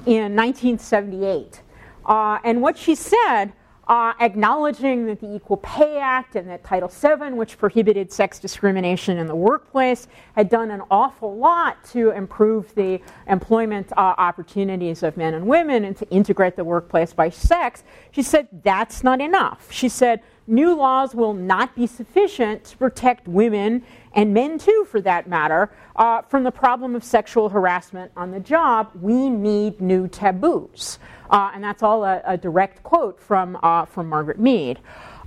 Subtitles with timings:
[0.06, 1.62] in 1978.
[2.06, 3.54] Uh, and what she said
[3.88, 9.18] uh, acknowledging that the Equal Pay Act and that Title VII, which prohibited sex discrimination
[9.18, 15.18] in the workplace, had done an awful lot to improve the employment uh, opportunities of
[15.18, 17.84] men and women and to integrate the workplace by sex.
[18.12, 19.70] She said that's not enough.
[19.70, 25.02] She said new laws will not be sufficient to protect women and men too, for
[25.02, 28.92] that matter, uh, from the problem of sexual harassment on the job.
[29.02, 31.00] We need new taboos.
[31.30, 34.80] Uh, and that's all a, a direct quote from, uh, from Margaret Mead.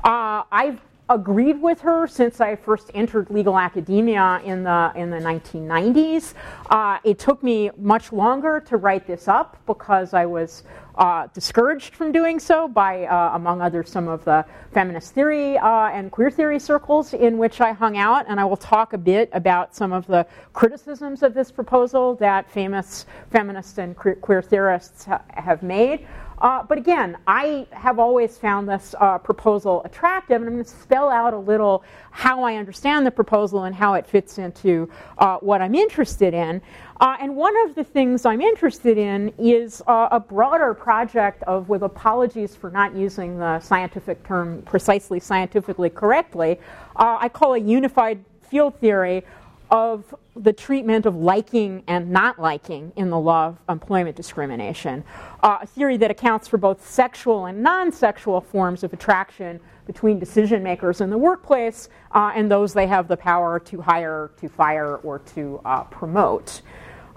[0.05, 5.19] Uh, I've agreed with her since I first entered legal academia in the, in the
[5.19, 6.35] 1990s.
[6.69, 10.65] Uh, it took me much longer to write this up because I was
[10.97, 15.89] uh, discouraged from doing so by, uh, among others, some of the feminist theory uh,
[15.89, 18.25] and queer theory circles in which I hung out.
[18.29, 22.51] And I will talk a bit about some of the criticisms of this proposal that
[22.51, 26.07] famous feminists and queer theorists ha- have made.
[26.39, 30.71] Uh, but again, I have always found this uh, proposal attractive, and I'm going to
[30.71, 35.39] spell out a little how I understand the proposal and how it fits into uh,
[35.39, 36.61] what I'm interested in.
[37.01, 41.69] Uh, and one of the things I'm interested in is uh, a broader project of,
[41.69, 46.59] with apologies for not using the scientific term precisely scientifically correctly,
[46.97, 49.25] uh, I call a unified field theory
[49.71, 55.05] of the treatment of liking and not liking in the law of employment discrimination,
[55.43, 60.19] uh, a theory that accounts for both sexual and non sexual forms of attraction between
[60.19, 64.49] decision makers in the workplace uh, and those they have the power to hire, to
[64.49, 66.61] fire, or to uh, promote.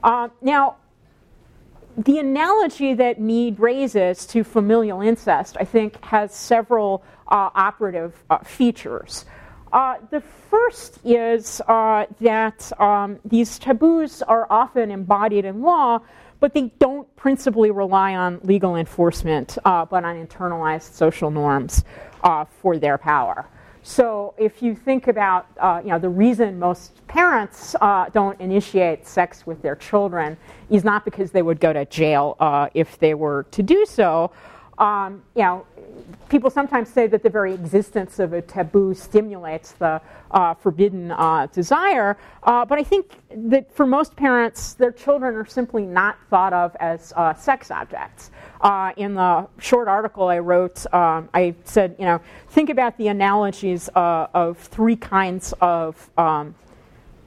[0.03, 0.77] Uh, now,
[1.97, 8.37] the analogy that Mead raises to familial incest, I think, has several uh, operative uh,
[8.39, 9.25] features.
[9.71, 15.99] Uh, the first is uh, that um, these taboos are often embodied in law,
[16.39, 21.83] but they don't principally rely on legal enforcement, uh, but on internalized social norms
[22.23, 23.47] uh, for their power.
[23.83, 29.07] So if you think about, uh, you know, the reason most parents uh, don't initiate
[29.07, 30.37] sex with their children
[30.69, 32.35] is not because they would go to jail
[32.73, 34.31] if they were to do so.
[34.79, 35.65] Um, you know,
[36.29, 40.01] people sometimes say that the very existence of a taboo stimulates the
[40.31, 45.45] uh, forbidden uh, desire, uh, but I think that for most parents, their children are
[45.45, 48.31] simply not thought of as uh, sex objects.
[48.61, 53.07] Uh, in the short article I wrote, um, I said, you know, think about the
[53.07, 56.55] analogies uh, of three kinds of um,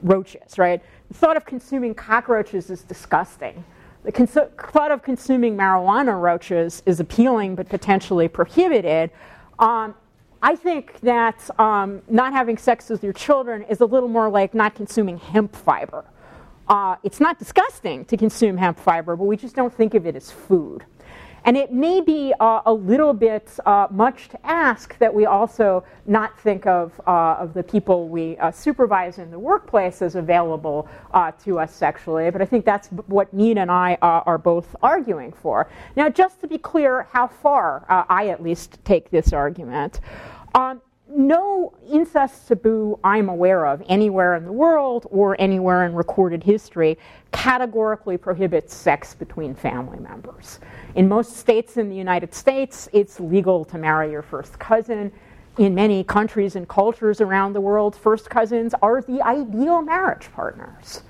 [0.01, 0.81] roaches, right?
[1.09, 3.63] The thought of consuming cockroaches is disgusting.
[4.03, 9.11] The thought of consuming marijuana roaches is appealing but potentially prohibited.
[9.59, 9.95] Um,
[10.41, 14.53] I think that um, not having sex with your children is a little more like
[14.53, 16.03] not consuming hemp fiber.
[16.67, 20.17] Uh, it's not disgusting to consume hemp fiber, but we just don't think of it
[20.17, 20.83] as food.
[21.45, 25.83] And it may be uh, a little bit uh, much to ask that we also
[26.05, 30.87] not think of, uh, of the people we uh, supervise in the workplace as available
[31.13, 34.75] uh, to us sexually, but I think that's what Mead and I uh, are both
[34.81, 35.69] arguing for.
[35.95, 39.99] Now, just to be clear how far I at least take this argument.
[40.55, 46.43] Um, no incest taboo I'm aware of anywhere in the world or anywhere in recorded
[46.43, 46.97] history
[47.31, 50.59] categorically prohibits sex between family members.
[50.95, 55.11] In most states in the United States, it's legal to marry your first cousin.
[55.57, 61.01] In many countries and cultures around the world, first cousins are the ideal marriage partners.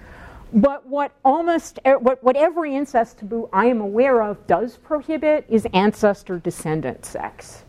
[0.52, 5.46] But what almost eh, what, what every incest taboo I am aware of does prohibit
[5.50, 7.64] is ancestor descendant sex.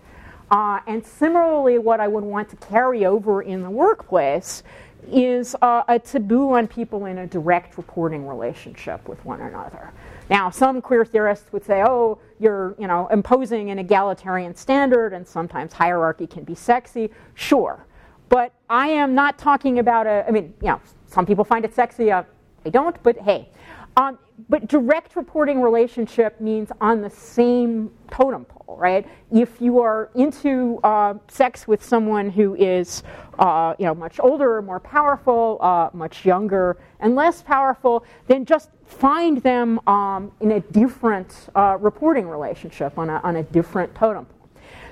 [0.50, 4.62] Uh, and similarly, what I would want to carry over in the workplace
[5.10, 9.92] is uh, a taboo on people in a direct reporting relationship with one another.
[10.30, 15.26] Now, some queer theorists would say, oh, you're you know, imposing an egalitarian standard, and
[15.26, 17.10] sometimes hierarchy can be sexy.
[17.34, 17.84] Sure.
[18.28, 21.74] But I am not talking about a, I mean, you know, some people find it
[21.74, 22.22] sexy, uh,
[22.64, 23.48] I don't, but hey.
[23.96, 24.18] Um,
[24.48, 29.06] but direct reporting relationship means on the same totem pole, right?
[29.30, 33.04] If you are into uh, sex with someone who is,
[33.38, 38.70] uh, you know, much older, more powerful, uh, much younger, and less powerful, then just
[38.84, 44.24] find them um, in a different uh, reporting relationship on a, on a different totem
[44.24, 44.48] pole.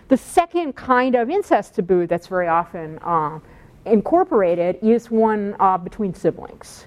[0.09, 3.41] The second kind of incest taboo that's very often uh,
[3.85, 6.87] incorporated is one uh, between siblings.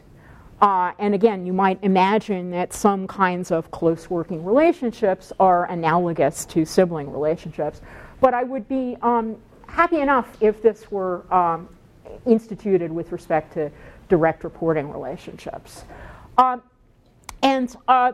[0.62, 6.46] Uh, and again, you might imagine that some kinds of close working relationships are analogous
[6.46, 7.82] to sibling relationships.
[8.22, 9.36] But I would be um,
[9.68, 11.68] happy enough if this were um,
[12.26, 13.70] instituted with respect to
[14.08, 15.84] direct reporting relationships.
[16.38, 16.62] Um,
[17.44, 18.14] and uh,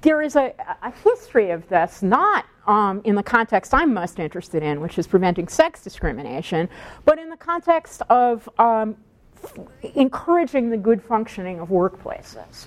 [0.00, 4.62] there is a, a, history of this, not um, in the context I'm most interested
[4.62, 6.68] in, which is preventing sex discrimination,
[7.04, 8.96] but in the context of um,
[9.94, 12.66] encouraging the good functioning of workplaces.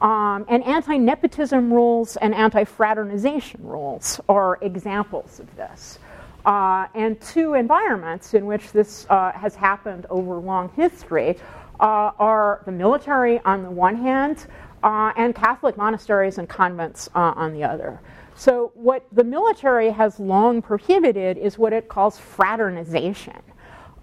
[0.00, 5.98] Um, and anti nepotism rules and anti fraternization rules are examples of this.
[6.44, 11.38] Uh, and two environments in which this uh, has happened over long history
[11.78, 14.46] uh, are the military on the one hand
[14.82, 18.00] uh, and Catholic monasteries and convents uh, on the other.
[18.34, 23.38] So, what the military has long prohibited is what it calls fraternization.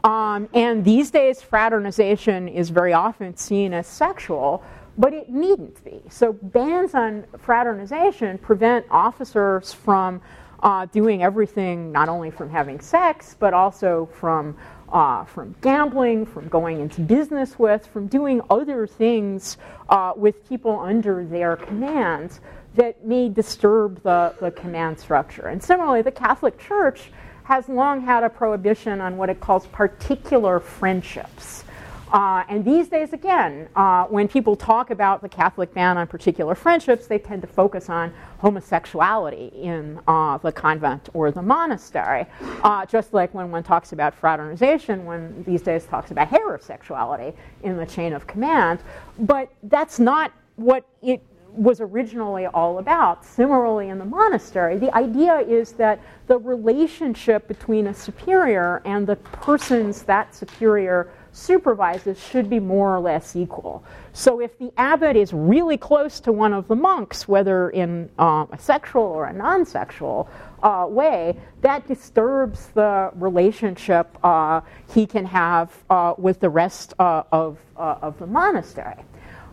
[0.03, 4.63] Um, and these days, fraternization is very often seen as sexual,
[4.97, 6.01] but it needn't be.
[6.09, 10.21] So, bans on fraternization prevent officers from
[10.61, 14.57] uh, doing everything, not only from having sex, but also from,
[14.91, 19.57] uh, from gambling, from going into business with, from doing other things
[19.89, 22.39] uh, with people under their command
[22.75, 25.47] that may disturb the, the command structure.
[25.47, 27.11] And similarly, the Catholic Church
[27.49, 31.63] has long had a prohibition on what it calls particular friendships.
[32.11, 36.53] Uh, and these days, again, uh, when people talk about the Catholic ban on particular
[36.53, 42.27] friendships, they tend to focus on homosexuality in uh, the convent or the monastery.
[42.63, 47.77] Uh, just like when one talks about fraternization, one these days talks about heterosexuality in
[47.77, 48.79] the chain of command.
[49.17, 51.23] But that's not what it
[51.53, 53.25] was originally all about.
[53.25, 59.15] Similarly, in the monastery, the idea is that the relationship between a superior and the
[59.15, 63.83] persons that superior supervises should be more or less equal.
[64.13, 68.45] So, if the abbot is really close to one of the monks, whether in uh,
[68.51, 70.29] a sexual or a non sexual
[70.63, 74.61] uh, way, that disturbs the relationship uh,
[74.93, 79.03] he can have uh, with the rest uh, of, uh, of the monastery.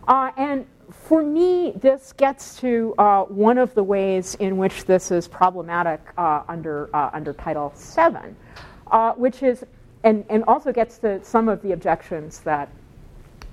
[0.07, 0.65] and
[1.07, 6.01] for me, this gets to uh, one of the ways in which this is problematic
[6.17, 8.35] uh, under, uh, under Title VII,
[8.91, 9.63] uh, which is,
[10.03, 12.69] and, and also gets to some of the objections that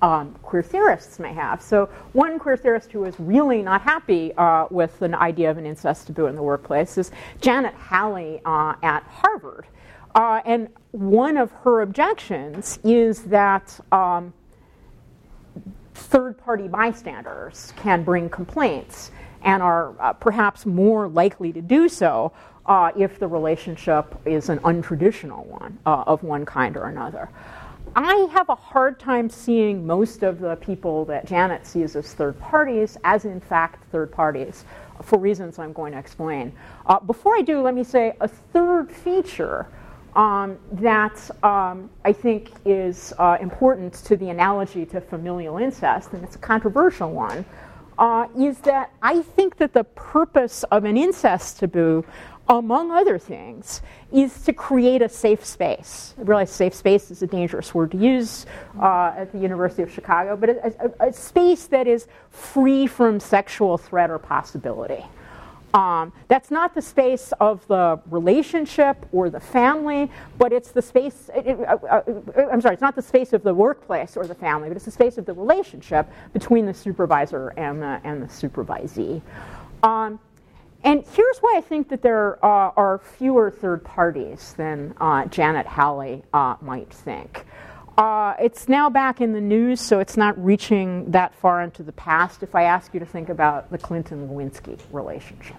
[0.01, 1.61] um, queer theorists may have.
[1.61, 5.65] So, one queer theorist who is really not happy uh, with an idea of an
[5.65, 7.09] incest taboo in the workplace is
[7.39, 9.65] Janet Halley uh, at Harvard.
[10.13, 14.33] and one of her objections is that um,
[15.95, 19.11] third party bystanders can bring complaints
[19.41, 22.31] and are uh, perhaps more likely to do so
[22.65, 27.29] uh, if the relationship is an untraditional one uh, of one kind or another.
[27.95, 32.37] I have a hard time seeing most of the people that Janet sees as third
[32.39, 34.65] parties as, in fact, third parties
[35.01, 36.51] for reasons I'm going to explain.
[36.85, 39.67] Uh, before I do, let me say a third feature
[40.15, 46.23] um, that um, I think is uh, important to the analogy to familial incest, and
[46.23, 47.45] it's a controversial one,
[47.97, 52.05] uh, is that I think that the purpose of an incest taboo,
[52.47, 53.81] among other things,
[54.11, 56.13] is to create a safe space.
[56.17, 58.45] I realize safe space is a dangerous word to use
[58.79, 63.19] uh, at the University of Chicago, but a, a, a space that is free from
[63.19, 65.03] sexual threat or possibility.
[65.75, 71.29] Um, that's not the space of the relationship or the family, but it's the space,
[71.35, 72.03] it, it, uh, uh,
[72.49, 74.91] I'm sorry, it's not the space of the workplace or the family, but it's the
[74.91, 79.21] space of the relationship between the supervisor and the, and the supervisee.
[79.83, 80.17] Um,
[80.85, 85.65] and here's why I think that there uh, are fewer third parties than uh, Janet
[85.65, 87.45] Halley uh, might think.
[87.97, 91.93] Uh, it's now back in the news, so it's not reaching that far into the
[91.93, 95.55] past if I ask you to think about the Clinton Lewinsky relationship.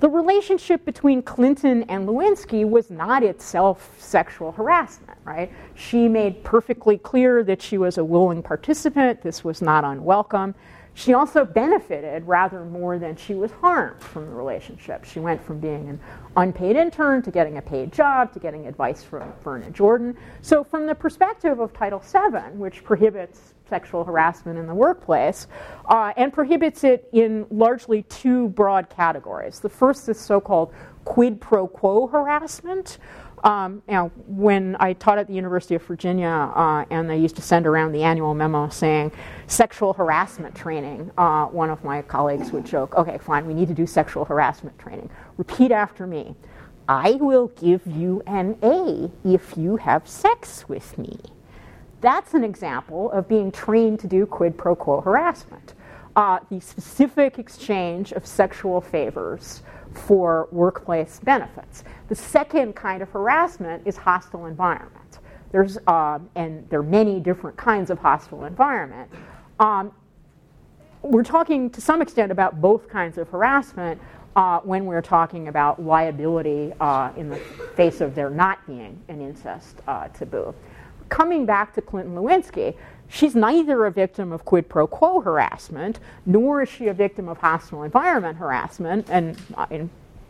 [0.00, 5.52] The relationship between Clinton and Lewinsky was not itself sexual harassment, right?
[5.76, 10.56] She made perfectly clear that she was a willing participant, this was not unwelcome.
[10.98, 15.04] She also benefited rather more than she was harmed from the relationship.
[15.04, 16.00] She went from being an
[16.36, 20.16] unpaid intern to getting a paid job to getting advice from Vernon Jordan.
[20.42, 25.46] So, from the perspective of Title VII, which prohibits sexual harassment in the workplace
[25.88, 29.60] uh, and prohibits it in largely two broad categories.
[29.60, 30.74] The first is so called
[31.04, 32.98] quid pro quo harassment.
[33.44, 33.82] Um,
[34.26, 37.92] when I taught at the University of Virginia, uh, and they used to send around
[37.92, 39.12] the annual memo saying
[39.48, 43.74] sexual harassment training, uh, one of my colleagues would joke, "Okay, fine, we need to
[43.74, 45.10] do sexual harassment training.
[45.36, 46.36] Repeat after me:
[46.88, 51.18] I will give you an A if you have sex with me."
[52.00, 55.74] That's an example of being trained to do quid pro quo harassment.
[56.14, 59.62] Uh, the specific exchange of sexual favors
[59.92, 61.84] for workplace benefits.
[62.08, 65.18] The second kind of harassment is hostile environment.
[65.50, 69.10] There's, uh, and there are many different kinds of hostile environment.
[69.58, 69.92] Um,
[71.02, 74.00] we're talking to some extent about both kinds of harassment
[74.36, 77.36] uh, when we're talking about liability uh, in the
[77.76, 80.54] face of there not being an incest uh, taboo
[81.08, 82.76] coming back to Clinton Lewinsky,
[83.08, 87.38] she's neither a victim of quid pro quo harassment, nor is she a victim of
[87.38, 89.08] hostile environment harassment.
[89.10, 89.66] And, uh,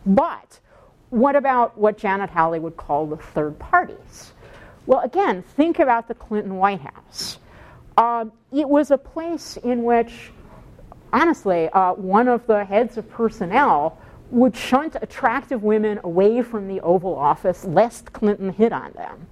[0.07, 0.59] but
[1.11, 4.33] what about what Janet Halley would call the third parties?
[4.87, 7.28] Well, again, think about the Clinton White House.
[7.99, 10.31] Uh, it was a place in which,
[11.13, 13.99] honestly, uh, one of the heads of personnel
[14.31, 19.27] would shunt attractive women away from the Oval Office lest Clinton hit on them.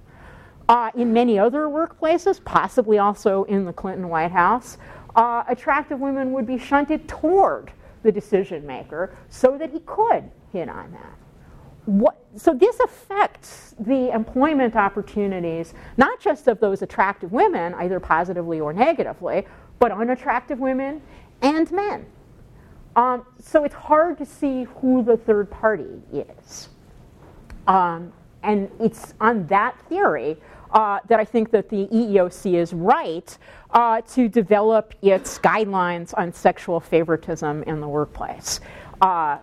[0.67, 4.77] Uh, in many other workplaces, possibly also in the Clinton White House,
[5.15, 7.71] uh, attractive women would be shunted toward
[8.03, 11.26] the decision maker so that he could hit on that.
[11.87, 18.59] What, so this affects the employment opportunities, not just of those attractive women, either positively
[18.59, 19.47] or negatively,
[19.79, 21.01] but unattractive women
[21.41, 22.05] and men.
[22.97, 26.67] Um, so it's hard to see who the third party is.
[27.67, 28.11] Um,
[28.43, 30.35] and it's on that theory
[30.71, 33.37] uh, that I think that the EEOC is right
[33.71, 38.59] uh, to develop its guidelines on sexual favoritism in the workplace.
[38.99, 39.37] Uh,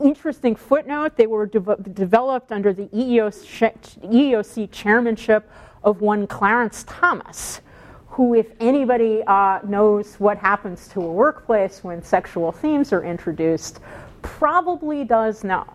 [0.00, 5.50] interesting footnote they were de- developed under the EEOC, chairmanship
[5.82, 7.60] of one Clarence Thomas,
[8.08, 13.80] who, if anybody uh, knows what happens to a workplace when sexual themes are introduced,
[14.22, 15.66] probably does know.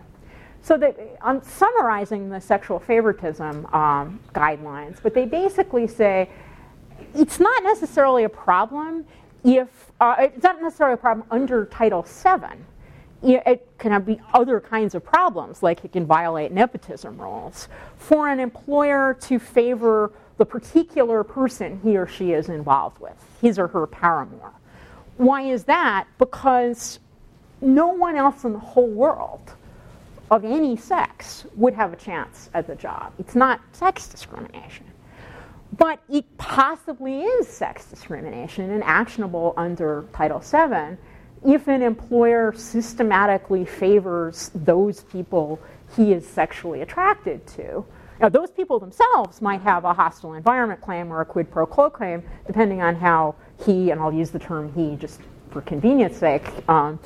[0.62, 6.30] So that I'm summarizing the sexual favoritism um, guidelines, but they basically say
[7.14, 9.06] it's not necessarily a problem
[9.44, 12.58] if uh, it's not necessarily a problem under Title VII.
[13.28, 17.68] It can be other kinds of problems, like it can violate nepotism rules,
[17.98, 23.58] for an employer to favor the particular person he or she is involved with, his
[23.58, 24.52] or her paramour.
[25.18, 26.08] Why is that?
[26.20, 27.00] Because
[27.62, 29.54] no one else in the whole world
[30.30, 33.14] of any sex would have a chance at the job.
[33.18, 34.86] It's not sex discrimination.
[35.78, 40.98] But it possibly is sex discrimination and actionable under Title VII
[41.46, 45.60] if an employer systematically favors those people
[45.96, 47.86] he is sexually attracted to.
[48.20, 51.90] Now, those people themselves might have a hostile environment claim or a quid pro quo
[51.90, 53.36] claim, depending on how
[53.66, 55.22] he, and I'll use the term he just
[55.52, 57.00] for convenience sake, um,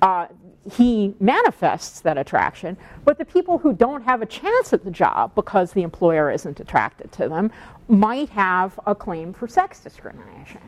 [0.00, 0.26] uh,
[0.72, 5.34] he manifests that attraction, but the people who don't have a chance at the job
[5.34, 7.52] because the employer isn't attracted to them
[7.88, 10.60] might have a claim for sex discrimination.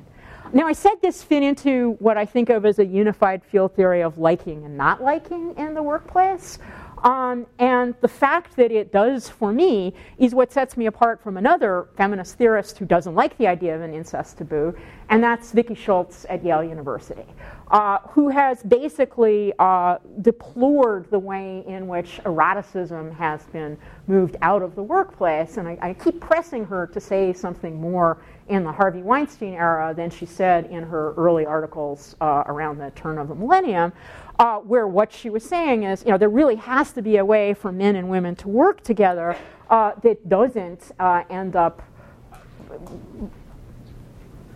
[0.57, 4.01] Now, I said this fit into what I think of as a unified field theory
[4.01, 6.59] of liking and not liking in the workplace.
[6.99, 11.37] Um, and the fact that it does for me is what sets me apart from
[11.37, 14.75] another feminist theorist who doesn't like the idea of an incest taboo,
[15.09, 17.26] and that's Vicki Schultz at Yale University,
[17.71, 23.76] uh, who has basically uh, deplored the way in which eroticism has been
[24.07, 25.59] moved out of the workplace.
[25.59, 29.93] And I, I keep pressing her to say something more in the Harvey Weinstein era
[29.95, 33.93] than she said in her early articles uh, around the turn of the millennium
[34.38, 37.25] uh, where what she was saying is, you know, there really has to be a
[37.25, 39.37] way for men and women to work together
[39.71, 41.83] uh, that doesn't uh, end up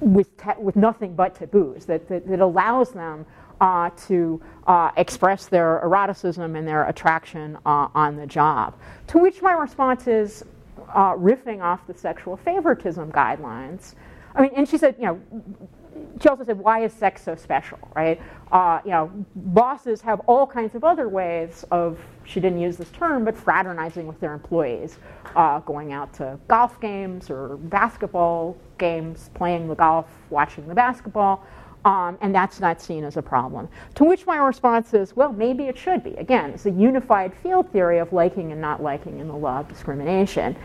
[0.00, 3.24] with, with nothing but taboos, that, that, that allows them
[3.60, 8.74] uh, to uh, express their eroticism and their attraction uh, on the job.
[9.08, 10.44] To which my response is,
[10.88, 13.94] riffing off the sexual favoritism guidelines,
[14.34, 15.20] I mean, and she said, you know,
[16.20, 18.20] she also said, why is sex so special, right?
[18.52, 22.90] Uh, you know, bosses have all kinds of other ways of, she didn't use this
[22.90, 24.98] term, but fraternizing with their employees,
[25.36, 31.44] uh, going out to golf games or basketball games, playing the golf, watching the basketball,
[31.84, 33.68] um, and that's not seen as a problem.
[33.94, 36.14] To which my response is, well, maybe it should be.
[36.16, 39.68] Again, it's a unified field theory of liking and not liking in the law of
[39.68, 40.56] discrimination.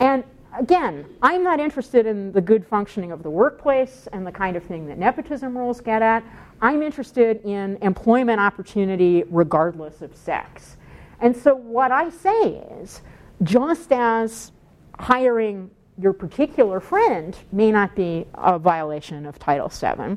[0.00, 0.24] And
[0.58, 4.62] again, I'm not interested in the good functioning of the workplace and the kind of
[4.62, 6.24] thing that nepotism rules get at.
[6.60, 10.76] I'm interested in employment opportunity regardless of sex.
[11.20, 13.02] And so what I say is
[13.42, 14.52] just as
[14.98, 20.16] hiring your particular friend may not be a violation of Title VII,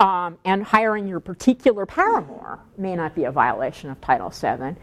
[0.00, 4.76] um, and hiring your particular paramour may not be a violation of Title VII,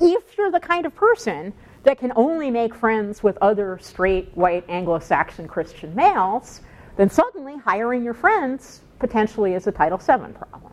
[0.00, 1.52] if you're the kind of person
[1.86, 6.60] that can only make friends with other straight, white, Anglo Saxon Christian males,
[6.96, 10.72] then suddenly hiring your friends potentially is a Title VII problem.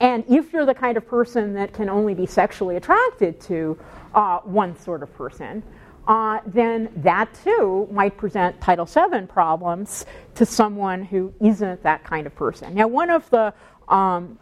[0.00, 3.78] And if you're the kind of person that can only be sexually attracted to
[4.14, 5.62] uh, one sort of person,
[6.08, 12.26] uh, then that too might present Title VII problems to someone who isn't that kind
[12.26, 12.74] of person.
[12.74, 13.54] Now, one of the
[13.86, 14.36] um,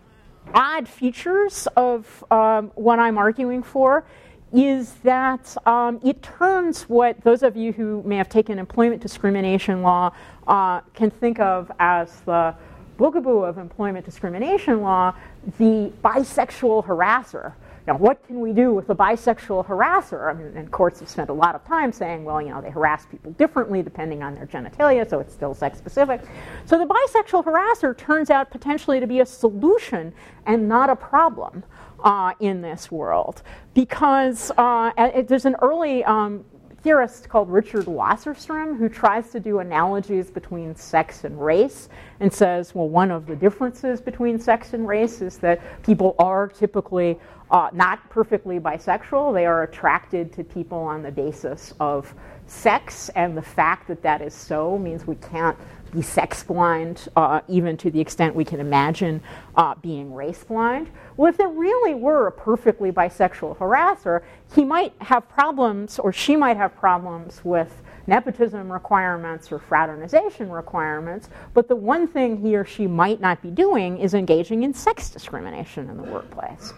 [0.55, 4.07] odd features of um, what I'm arguing for
[4.53, 9.83] is that um, it turns what those of you who may have taken employment discrimination
[9.83, 10.13] law
[10.47, 12.55] uh, can think of as the
[12.99, 15.15] boogaboo of employment discrimination law,
[15.59, 17.53] the bisexual harasser.
[17.87, 20.29] Now, what can we do with a bisexual harasser?
[20.29, 22.71] I mean, and courts have spent a lot of time saying, well, you know, they
[22.71, 26.21] harass people differently depending on their genitalia, so it's still sex specific.
[26.65, 30.13] So the bisexual harasser turns out potentially to be a solution
[30.47, 31.63] and not a problem
[32.07, 33.43] uh, in this world
[33.75, 36.45] because uh, it, there's an early um,
[36.83, 41.89] theorist called Richard Wasserstrom who tries to do analogies between sex and race
[42.21, 46.47] and says, well, one of the differences between sex and race is that people are
[46.47, 47.19] typically
[47.51, 49.35] uh, not perfectly bisexual.
[49.35, 52.15] They are attracted to people on the basis of
[52.47, 55.59] sex, and the fact that that is so means we can't
[55.97, 59.21] be sex blind, uh, even to the extent we can imagine
[59.57, 60.91] uh, being race blind.
[61.17, 64.23] Well, if there really were a perfectly bisexual harasser,
[64.55, 71.29] he might have problems, or she might have problems with nepotism requirements or fraternization requirements,
[71.55, 75.09] but the one thing he or she might not be doing is engaging in sex
[75.09, 76.73] discrimination in the workplace.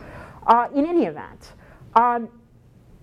[0.46, 1.52] Uh, in any event,
[1.94, 2.28] um,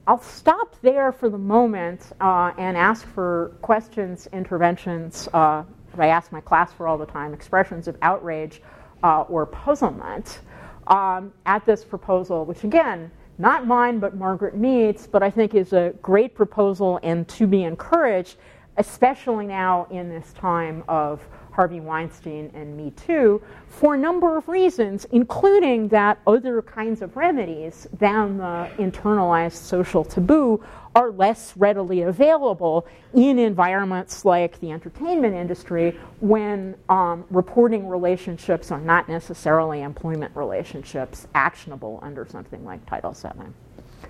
[0.07, 5.27] I'll stop there for the moment uh, and ask for questions, interventions.
[5.33, 5.63] Uh,
[5.99, 8.61] I ask my class for all the time expressions of outrage
[9.03, 10.39] uh, or puzzlement
[10.87, 15.73] um, at this proposal, which again, not mine but Margaret Mead's, but I think is
[15.73, 18.37] a great proposal and to be encouraged,
[18.77, 21.21] especially now in this time of
[21.55, 27.15] Harvey Weinstein and Me Too for a number of reasons, including that other kinds of
[27.15, 30.61] remedies than the internalized social taboo
[30.95, 38.81] are less readily available in environments like the entertainment industry when um, reporting relationships are
[38.81, 44.09] not necessarily employment relationships actionable under something like Title VII.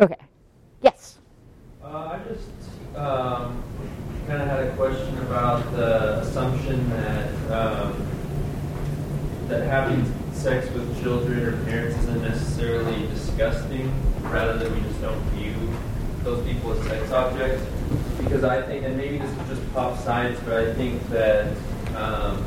[0.00, 0.27] Okay.
[1.82, 3.62] Uh, I just um,
[4.26, 7.94] kind of had a question about the assumption that um,
[9.46, 13.92] that having sex with children or parents isn't necessarily disgusting,
[14.24, 15.54] rather than we just don't view
[16.24, 17.64] those people as sex objects.
[18.18, 21.56] Because I think, and maybe this is just pop science, but I think that
[21.94, 22.44] um,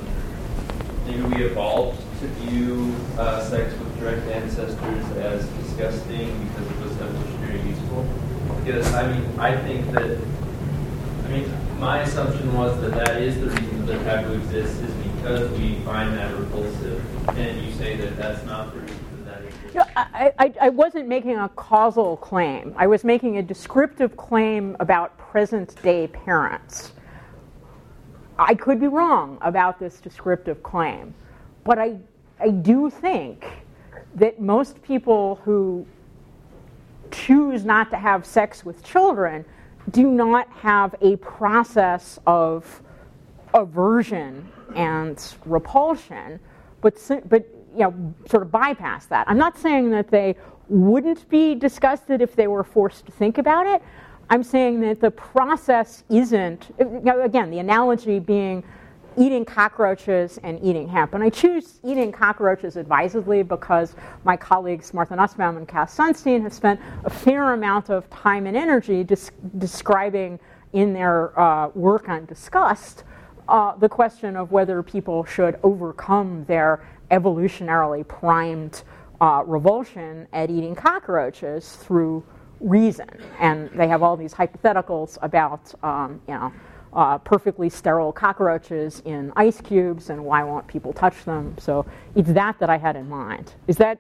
[1.08, 6.92] maybe we evolved to view uh, sex with direct ancestors as disgusting because it was
[7.00, 8.06] evolutionary useful.
[8.64, 10.18] Because I mean, I think that
[11.26, 15.50] I mean, my assumption was that that is the reason that taboo exists is because
[15.60, 18.98] we find that repulsive, and you say that that's not the reason.
[19.74, 22.74] No, I, I, I wasn't making a causal claim.
[22.76, 26.92] I was making a descriptive claim about present day parents.
[28.38, 31.14] I could be wrong about this descriptive claim,
[31.64, 31.98] but I,
[32.40, 33.46] I do think
[34.16, 35.86] that most people who
[37.12, 39.46] choose not to have sex with children
[39.90, 42.82] do not have a process of
[43.54, 46.40] aversion and repulsion,
[46.82, 46.96] but,
[47.28, 49.28] but you know, sort of bypass that.
[49.30, 50.36] I'm not saying that they
[50.70, 53.82] wouldn't be disgusted if they were forced to think about it.
[54.30, 58.64] I'm saying that the process isn't, you know, again, the analogy being
[59.18, 61.14] eating cockroaches and eating hemp.
[61.14, 66.54] And I choose eating cockroaches advisedly because my colleagues Martha Nussbaum and Cass Sunstein have
[66.54, 70.40] spent a fair amount of time and energy des- describing
[70.74, 73.04] in their uh, work on disgust
[73.48, 78.84] uh, the question of whether people should overcome their evolutionarily primed
[79.20, 82.24] uh, revulsion at eating cockroaches through
[82.62, 83.10] reason.
[83.40, 86.54] And they have all these hypotheticals about, um, you know,
[86.94, 91.56] uh, perfectly sterile cockroaches in ice cubes and why won't people touch them.
[91.58, 93.54] So it's that that I had in mind.
[93.68, 94.00] Is that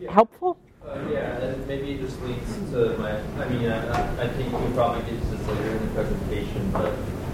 [0.00, 0.12] Yeah.
[0.12, 0.56] helpful?
[0.84, 3.18] Uh, yeah, and maybe it just leads to my.
[3.42, 6.92] I mean, I, I think we'll probably get to this later in the presentation, but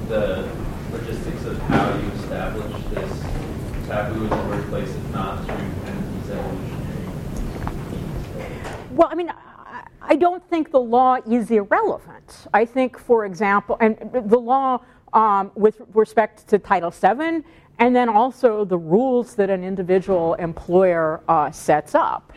[0.09, 0.49] the
[0.92, 3.23] logistics of how you establish this
[3.88, 7.09] taboo in the workplace, if not through kind of these evolutionary.
[8.92, 9.33] Well, I mean,
[10.11, 12.49] I don't think the law is irrelevant.
[12.53, 14.81] I think, for example, and the law
[15.12, 17.44] um, with respect to Title VII,
[17.79, 22.33] and then also the rules that an individual employer uh, sets up.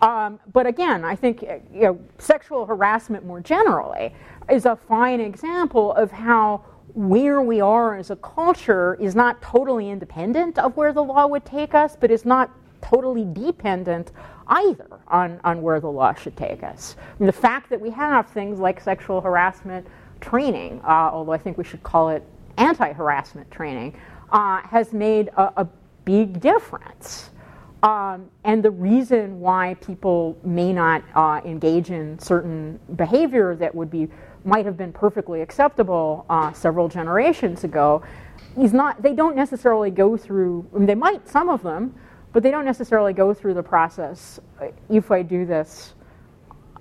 [0.00, 4.14] Um, but again, I think you know, sexual harassment more generally
[4.48, 9.90] is a fine example of how where we are as a culture is not totally
[9.90, 12.50] independent of where the law would take us, but is not
[12.80, 14.12] totally dependent
[14.48, 16.96] either on, on where the law should take us.
[16.98, 19.86] I mean, the fact that we have things like sexual harassment
[20.20, 22.22] training, uh, although I think we should call it
[22.56, 23.94] anti harassment training,
[24.30, 25.68] uh, has made a, a
[26.04, 27.30] big difference.
[27.82, 33.90] Um, and the reason why people may not uh, engage in certain behavior that would
[33.90, 34.08] be
[34.44, 38.02] might have been perfectly acceptable uh, several generations ago
[38.58, 39.00] is not.
[39.02, 40.66] They don't necessarily go through.
[40.74, 41.94] I mean, they might some of them,
[42.32, 44.40] but they don't necessarily go through the process.
[44.60, 45.94] Uh, if I do this,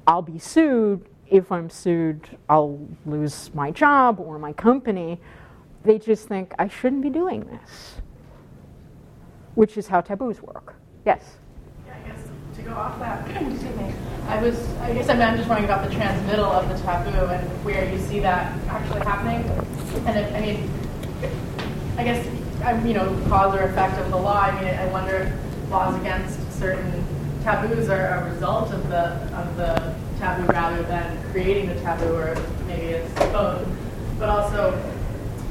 [0.06, 1.06] I'll be sued.
[1.30, 5.20] If I'm sued, I'll lose my job or my company.
[5.84, 8.02] They just think I shouldn't be doing this,
[9.56, 10.76] which is how taboos work.
[11.06, 11.38] Yes.
[11.86, 13.94] Yeah, I guess to go off that, excuse me.
[14.28, 17.90] I was, I guess I'm, just wondering about the transmittal of the taboo and where
[17.90, 19.44] you see that actually happening.
[20.06, 20.70] And if, I mean,
[21.98, 22.28] I guess,
[22.86, 24.42] you know, cause or effect of the law.
[24.42, 27.04] I mean, I wonder if laws against certain
[27.44, 32.36] taboos are a result of the of the taboo rather than creating the taboo, or
[32.66, 33.68] maybe it's both.
[34.20, 34.74] But also,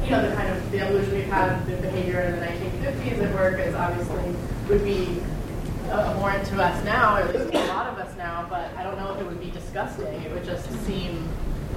[0.04, 3.34] you know, the kind of the evolution we've had the behavior in the 1950s at
[3.34, 4.34] work is obviously
[4.68, 5.20] would be
[5.88, 8.46] uh, abhorrent to us now, or at least a lot of us now.
[8.50, 10.06] But I don't know if it would be disgusting.
[10.06, 11.28] It would just seem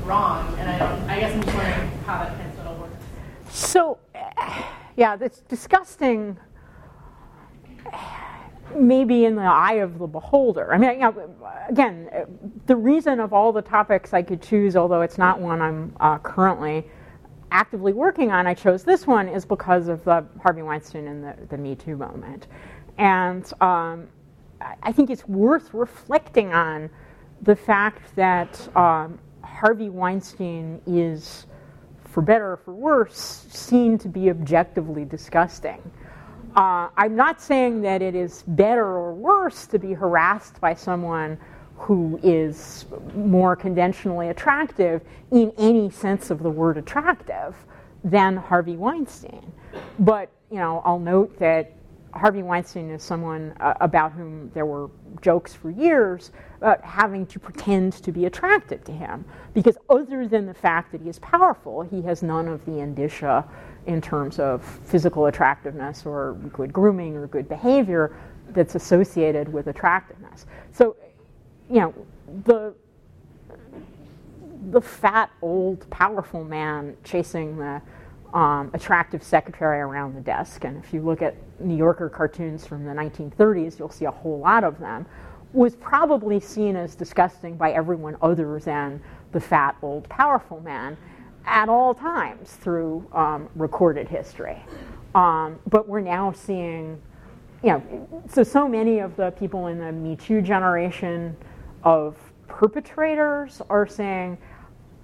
[0.03, 1.09] wrong, and I don't.
[1.09, 2.95] I guess I'm just wondering how that transmittal works.
[3.51, 3.99] So,
[4.99, 6.37] yeah, that's disgusting.
[8.75, 10.73] Maybe in the eye of the beholder.
[10.73, 11.35] I mean, you know,
[11.69, 12.09] again,
[12.67, 16.17] the reason of all the topics I could choose, although it's not one I'm uh,
[16.19, 16.85] currently
[17.51, 21.35] actively working on, I chose this one is because of the Harvey Weinstein and the,
[21.49, 22.47] the Me Too moment.
[22.97, 24.07] And um,
[24.83, 26.89] I think it's worth reflecting on
[27.41, 31.45] the fact that um, Harvey Weinstein is,
[32.09, 35.79] for better or for worse, seen to be objectively disgusting.
[36.55, 41.37] Uh, I'm not saying that it is better or worse to be harassed by someone
[41.75, 47.55] who is more conventionally attractive in any sense of the word attractive
[48.03, 49.51] than Harvey Weinstein.
[49.99, 51.71] But, you know, I'll note that
[52.13, 54.89] Harvey Weinstein is someone uh, about whom there were
[55.21, 59.25] jokes for years about having to pretend to be attracted to him.
[59.53, 63.47] Because other than the fact that he is powerful, he has none of the indicia
[63.85, 68.15] in terms of physical attractiveness or good grooming or good behavior
[68.49, 70.45] that's associated with attractiveness.
[70.71, 70.95] So,
[71.69, 71.93] you know,
[72.45, 72.73] the
[74.71, 77.81] the fat, old, powerful man chasing the
[78.33, 82.85] um, attractive secretary around the desk, and if you look at New Yorker cartoons from
[82.85, 85.05] the 1930s, you'll see a whole lot of them,
[85.53, 90.95] was probably seen as disgusting by everyone other than the fat, old, powerful man
[91.45, 94.63] at all times through um, recorded history.
[95.15, 97.01] Um, but we're now seeing,
[97.63, 101.35] you know, so so many of the people in the Me Too generation
[101.83, 102.15] of
[102.47, 104.37] perpetrators are saying,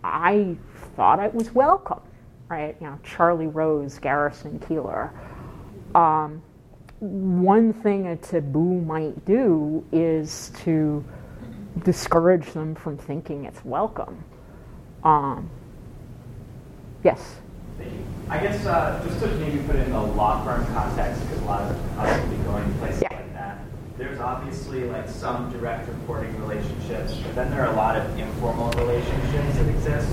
[0.03, 0.55] I
[0.95, 2.01] thought it was welcome
[2.49, 2.75] right?
[2.79, 5.11] You know, Charlie Rose, Garrison Keillor.
[5.95, 6.41] Um,
[6.99, 11.03] one thing a taboo might do is to
[11.83, 14.23] discourage them from thinking it's welcome.
[15.03, 15.49] Um,
[17.03, 17.35] yes.
[18.29, 21.45] I guess uh, just to maybe put it in a law firm context, because a
[21.45, 23.13] lot of us will be going places yeah.
[23.13, 23.24] like.
[23.97, 28.69] There's obviously like some direct reporting relationships, but then there are a lot of informal
[28.71, 30.09] relationships that exist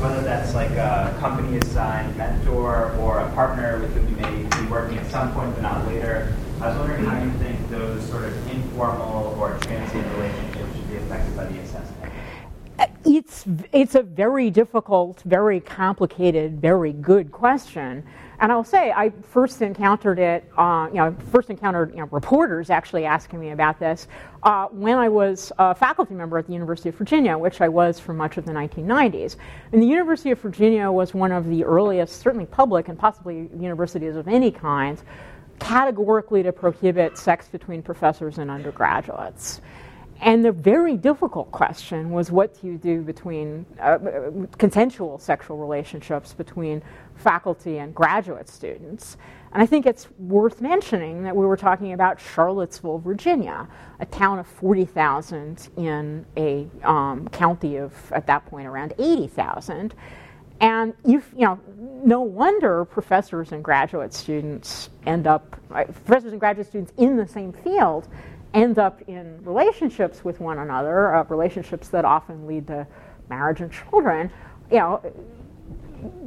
[0.00, 4.66] whether that's like a company assigned mentor or a partner with whom you may be
[4.70, 6.34] working at some point but not later.
[6.60, 10.96] I was wondering how you think those sort of informal or transient relationships should be
[10.96, 12.12] affected by the assessment.
[12.78, 18.04] Uh, it's, it's a very difficult, very complicated, very good question.
[18.40, 22.70] And I'll say, I first encountered it, uh, you know, first encountered you know, reporters
[22.70, 24.06] actually asking me about this
[24.44, 27.98] uh, when I was a faculty member at the University of Virginia, which I was
[27.98, 29.36] for much of the 1990s.
[29.72, 34.14] And the University of Virginia was one of the earliest, certainly public and possibly universities
[34.14, 35.02] of any kind,
[35.58, 39.60] categorically to prohibit sex between professors and undergraduates.
[40.20, 43.98] and the very difficult question was what do you do between uh,
[44.56, 46.82] consensual sexual relationships between
[47.18, 49.16] faculty and graduate students.
[49.52, 53.66] And I think it's worth mentioning that we were talking about Charlottesville, Virginia,
[53.98, 59.94] a town of 40,000 in a um, county of, at that point, around 80,000.
[60.60, 61.60] And you you know,
[62.04, 67.26] no wonder professors and graduate students end up, uh, professors and graduate students in the
[67.26, 68.08] same field
[68.54, 72.86] end up in relationships with one another, uh, relationships that often lead to
[73.28, 74.30] marriage and children.
[74.70, 75.14] You know,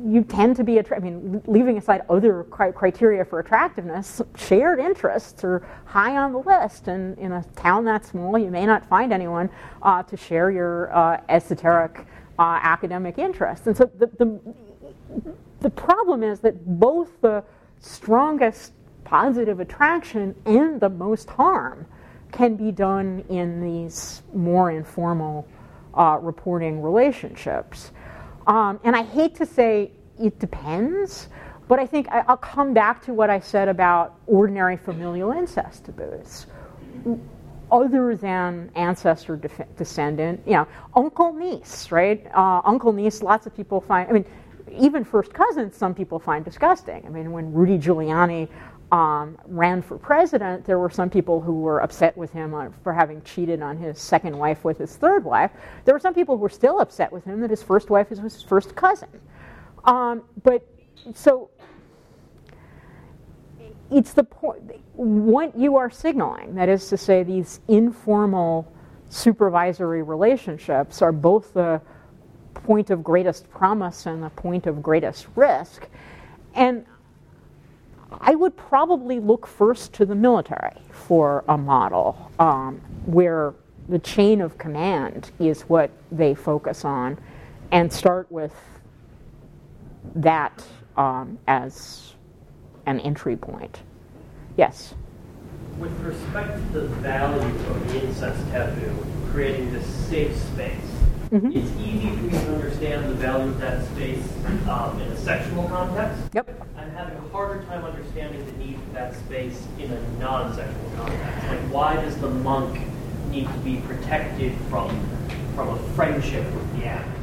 [0.06, 4.80] you tend to be, attra- I mean, leaving aside other cri- criteria for attractiveness, shared
[4.80, 6.88] interests are high on the list.
[6.88, 9.50] And in a town that small, you may not find anyone
[9.82, 12.06] uh, to share your uh, esoteric
[12.38, 13.68] uh, academic interests.
[13.68, 14.40] And so the, the,
[15.62, 17.44] the problem is that both the
[17.80, 21.86] strongest positive attraction and the most harm
[22.32, 25.48] can be done in these more informal
[25.94, 27.92] uh, reporting relationships.
[28.48, 31.30] Um, and I hate to say it depends,
[31.68, 35.86] but I think I, will come back to what I said about ordinary familial incest
[35.86, 36.48] taboos.
[37.72, 42.26] Other than ancestor def- descendant, you know, uncle niece, right?
[42.36, 44.26] Uh, uncle niece, lots of people find, I mean,
[44.78, 47.04] even first cousins, some people find disgusting.
[47.06, 48.50] I mean, when Rudy Giuliani
[48.92, 53.22] um, ran for president, there were some people who were upset with him for having
[53.22, 55.52] cheated on his second wife with his third wife.
[55.86, 58.20] There were some people who were still upset with him that his first wife was
[58.20, 59.10] his first cousin.
[59.86, 60.68] Um, but
[61.14, 61.50] so
[63.90, 64.62] it's the point,
[64.94, 68.72] what you are signaling, that is to say, these informal
[69.10, 71.82] supervisory relationships are both the
[72.54, 75.88] point of greatest promise and the point of greatest risk.
[76.54, 76.86] And
[78.20, 83.54] I would probably look first to the military for a model um, where
[83.88, 87.18] the chain of command is what they focus on
[87.72, 88.54] and start with
[90.16, 90.64] that
[90.98, 92.14] um, as
[92.86, 93.80] an entry point.
[94.58, 94.94] Yes?
[95.80, 98.94] With respect to the value of the incest taboo,
[99.32, 101.01] creating this safe space,
[101.32, 101.52] Mm-hmm.
[101.54, 104.22] It's easy for me to understand the value of that space
[104.68, 106.22] um, in a sexual context.
[106.34, 106.68] Yep.
[106.78, 111.48] I'm having a harder time understanding the need for that space in a non-sexual context.
[111.48, 112.82] Like, why does the monk
[113.30, 114.90] need to be protected from
[115.56, 117.18] from a friendship with the abbot?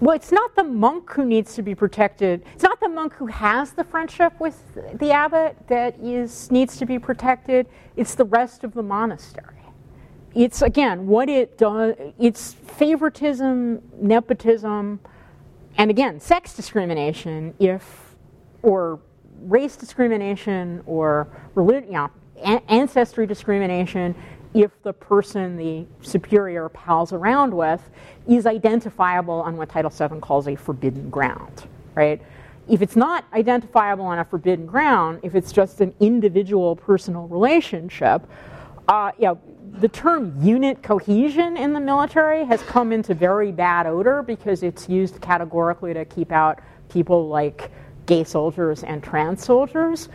[0.00, 2.44] Well, it's not the monk who needs to be protected.
[2.54, 4.60] It's not the monk who has the friendship with
[4.98, 7.68] the abbot that is needs to be protected.
[7.94, 9.53] It's the rest of the monastery
[10.34, 14.98] it's again what it does it's favoritism nepotism
[15.78, 18.16] and again sex discrimination if
[18.62, 18.98] or
[19.42, 22.10] race discrimination or religion you know,
[22.68, 24.14] ancestry discrimination
[24.54, 27.90] if the person the superior pals around with
[28.28, 32.20] is identifiable on what title vii calls a forbidden ground right?
[32.66, 38.26] If it's not identifiable on a forbidden ground if it's just an individual personal relationship
[38.88, 39.40] uh, you know,
[39.80, 44.88] the term unit cohesion in the military has come into very bad odor because it's
[44.88, 47.70] used categorically to keep out people like
[48.06, 50.08] gay soldiers and trans soldiers.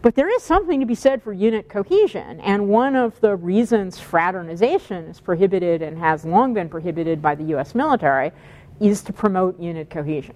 [0.00, 2.40] But there is something to be said for unit cohesion.
[2.40, 7.44] And one of the reasons fraternization is prohibited and has long been prohibited by the
[7.56, 8.32] US military
[8.80, 10.34] is to promote unit cohesion.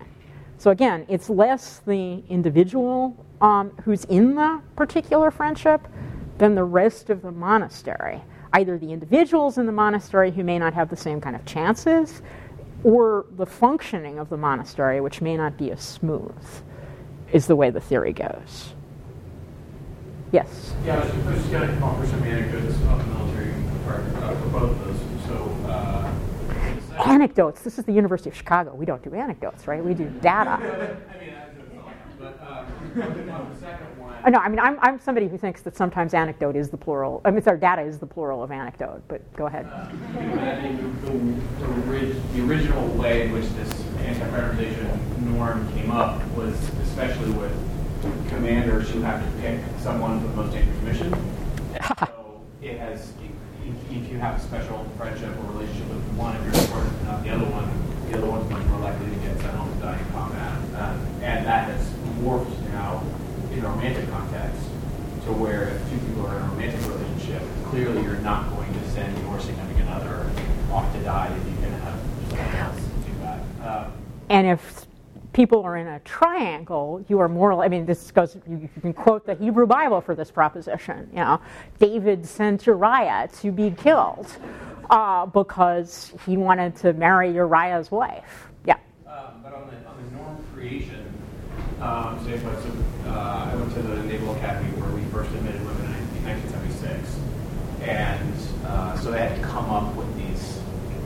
[0.58, 5.86] So again, it's less the individual um, who's in the particular friendship
[6.38, 10.74] than the rest of the monastery either the individuals in the monastery who may not
[10.74, 12.22] have the same kind of chances,
[12.84, 16.34] or the functioning of the monastery, which may not be as smooth,
[17.32, 18.74] is the way the theory goes.
[20.32, 20.74] Yes?
[20.84, 23.54] Yeah, I was, I just going to offer some anecdotes of the military
[23.84, 24.96] part, uh, for both of those.
[25.26, 26.12] So, uh,
[27.04, 27.62] anecdotes.
[27.62, 28.74] This is the University of Chicago.
[28.74, 29.84] We don't do anecdotes, right?
[29.84, 30.50] We do data.
[31.10, 31.34] I mean,
[32.18, 33.95] but um, on the second
[34.26, 37.20] uh, no, I mean, I'm, I'm somebody who thinks that sometimes anecdote is the plural.
[37.24, 39.66] I mean, sorry, data is the plural of anecdote, but go ahead.
[39.66, 39.88] Uh,
[41.02, 47.52] the, the, the, original way in which this anti-fraternization norm came up was especially with
[48.28, 51.12] commanders who have to pick someone for the most dangerous mission.
[51.98, 53.12] so it has,
[53.90, 57.22] if you have a special friendship or relationship with one of your supporters and not
[57.22, 59.98] the other one, the other one's much more likely to get sent home to die
[59.98, 60.58] in combat.
[60.74, 61.88] Uh, and that has
[62.20, 63.02] morphed now
[63.56, 64.62] in a romantic context
[65.24, 68.90] to where if two people are in a romantic relationship, clearly you're not going to
[68.90, 70.30] send your significant other
[70.70, 73.40] off to die if you can have someone else do that.
[73.66, 73.92] Um,
[74.28, 74.86] and if
[75.32, 77.64] people are in a triangle, you are more.
[77.64, 78.36] I mean, this goes.
[78.46, 81.08] You can quote the Hebrew Bible for this proposition.
[81.12, 81.40] You know,
[81.78, 84.36] David sent Uriah to be killed
[84.90, 88.48] uh, because he wanted to marry Uriah's wife.
[88.66, 88.74] Yeah.
[89.06, 91.12] Um, but on the, on the norm creation,
[91.80, 92.30] um, so
[93.16, 95.86] uh, I went to the Naval Academy where we first admitted women
[96.20, 97.16] in 1976,
[97.80, 98.34] and
[98.66, 100.60] uh, so they had to come up with these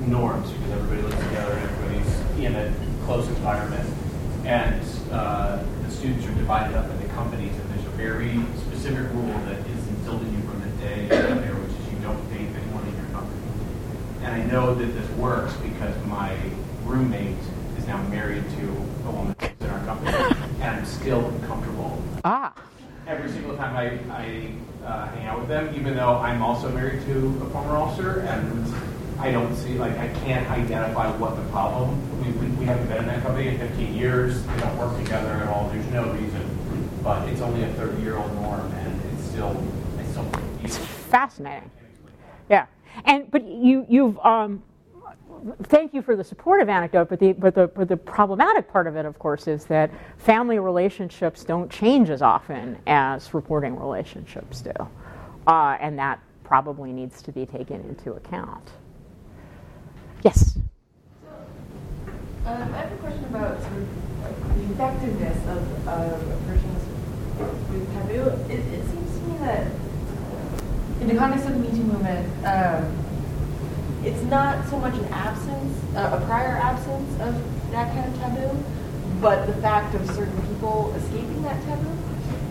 [0.09, 2.75] norms because everybody lives together and everybody's in a
[3.07, 3.89] close environment,
[4.45, 8.35] and uh, the students are divided up into companies, and there's a very
[8.67, 11.99] specific rule that is instilled in you from the day you're there, which is you
[12.03, 13.39] don't date anyone in your company.
[14.23, 16.35] And I know that this works because my
[16.85, 17.39] roommate
[17.79, 18.65] is now married to
[19.07, 20.30] a woman in our company,
[20.61, 22.53] and I'm still uncomfortable Ah.
[23.07, 24.53] every single time I, I
[24.87, 28.75] uh, hang out with them, even though I'm also married to a former officer, and
[29.19, 31.99] I don't see, like, I can't identify what the problem.
[32.23, 34.47] We, we, we haven't been in that company in 15 years.
[34.47, 35.69] We don't work together at all.
[35.71, 36.43] There's no reason,
[37.03, 39.63] but it's only a 30 year old norm, and it's still,
[39.99, 40.31] it's still.
[40.63, 41.71] It's fascinating.
[42.49, 42.67] Yeah,
[43.05, 44.63] and but you you've um,
[45.65, 48.97] thank you for the supportive anecdote, but the but the but the problematic part of
[48.97, 54.73] it, of course, is that family relationships don't change as often as reporting relationships do,
[55.47, 58.71] uh, and that probably needs to be taken into account.
[60.23, 60.59] Yes.
[62.47, 63.89] Um, I have a question about sort of
[64.23, 66.85] like, the effectiveness of, of person's
[67.71, 68.53] with taboo.
[68.53, 69.71] It, it seems to me that
[71.01, 73.10] in the context of the Me Too movement, um,
[74.05, 78.65] it's not so much an absence, uh, a prior absence of that kind of taboo,
[79.21, 81.97] but the fact of certain people escaping that taboo.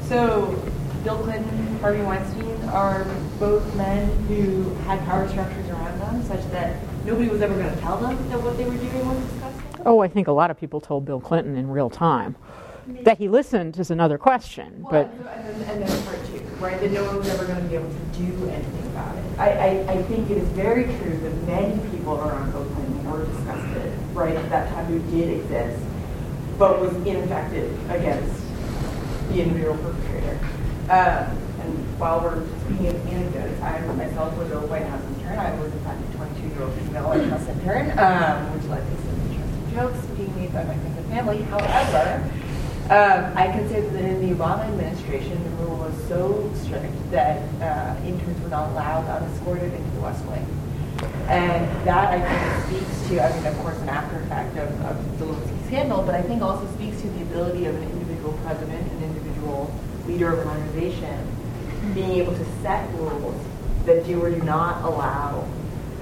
[0.08, 0.72] So
[1.04, 3.06] Bill Clinton, Harvey Weinstein are
[3.40, 7.82] both men who had power structures around them such that nobody was ever going to
[7.82, 9.82] tell them that what they were doing was disgusting.
[9.86, 12.36] Oh, I think a lot of people told Bill Clinton in real time.
[13.04, 16.29] That he listened is another question, Well, but and and then part two,
[16.60, 16.80] right?
[16.80, 19.24] That no one was ever going to be able to do anything about it.
[19.40, 23.94] I, I, I think it is very true that many people around Clinton were disgusted,
[24.14, 24.36] right?
[24.50, 25.82] That taboo did exist,
[26.58, 28.44] but was ineffective against
[29.30, 30.40] the individual perpetrator.
[30.90, 35.40] Um, and while we're speaking of anecdotes, I myself was a White House intern.
[35.40, 39.16] I was in fact a 22-year-old female White House intern, um, which led to some
[39.32, 41.42] interesting jokes being made by my friends family.
[41.44, 42.24] However,
[42.90, 47.38] um, I can say that in the Obama administration, the rule was so strict that
[47.62, 50.46] uh, interns were not allowed unescorted into the West Wing.
[51.30, 55.20] And that, I think, speaks to, I mean, of course, an after effect of, of
[55.20, 58.92] the Lewinsky scandal, but I think also speaks to the ability of an individual president,
[58.92, 59.72] an individual
[60.08, 61.28] leader of an organization,
[61.94, 63.40] being able to set rules
[63.86, 65.48] that do or do not allow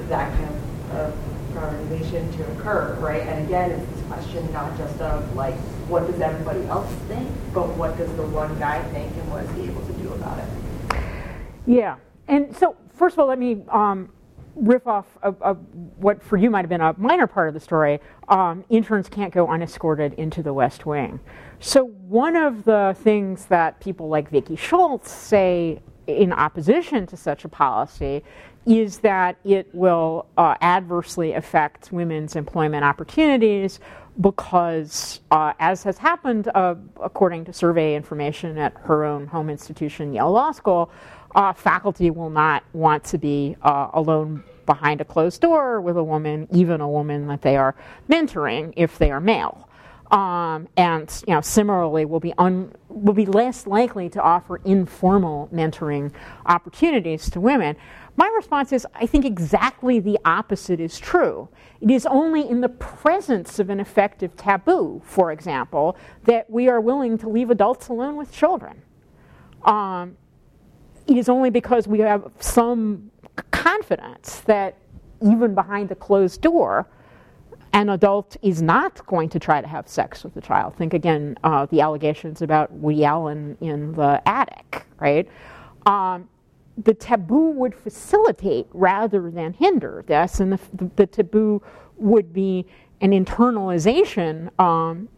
[0.08, 1.14] that kind of, of
[1.54, 3.24] prioritization to occur, right?
[3.24, 5.56] And again, it's question not just of like,
[5.90, 9.52] what does everybody else think, but what does the one guy think and what is
[9.56, 10.50] he able to do about it?
[11.66, 14.10] Yeah, and so first of all, let me um,
[14.56, 15.58] riff off of, of
[15.98, 18.00] what for you might have been a minor part of the story.
[18.28, 21.20] Um, interns can't go unescorted into the West Wing.
[21.60, 27.44] So one of the things that people like Vicki Schultz say in opposition to such
[27.44, 28.24] a policy
[28.68, 33.80] is that it will uh, adversely affect women's employment opportunities
[34.20, 40.14] because, uh, as has happened uh, according to survey information at her own home institution,
[40.14, 40.92] Yale Law School,
[41.34, 46.04] uh, faculty will not want to be uh, alone behind a closed door with a
[46.04, 47.74] woman, even a woman that they are
[48.10, 49.68] mentoring, if they are male.
[50.12, 55.50] Um, and you know, similarly, will be un, will be less likely to offer informal
[55.54, 56.12] mentoring
[56.46, 57.76] opportunities to women.
[58.18, 61.48] My response is I think exactly the opposite is true.
[61.80, 66.82] It is only in the presence of an effective taboo, for example, that we are
[66.82, 68.82] willing to leave adults alone with children.
[69.64, 70.18] Um,
[71.06, 73.12] it is only because we have some
[73.52, 74.78] confidence that
[75.22, 76.88] even behind a closed door,
[77.74, 80.76] an adult is not going to try to have sex with the child.
[80.76, 85.28] Think again, uh, the allegations about Woody Allen in the attic, right?
[85.86, 86.28] Um,
[86.78, 90.60] the taboo would facilitate rather than hinder this, and the,
[90.96, 91.62] the, taboo
[91.98, 92.66] would be
[93.02, 95.10] an internalization um,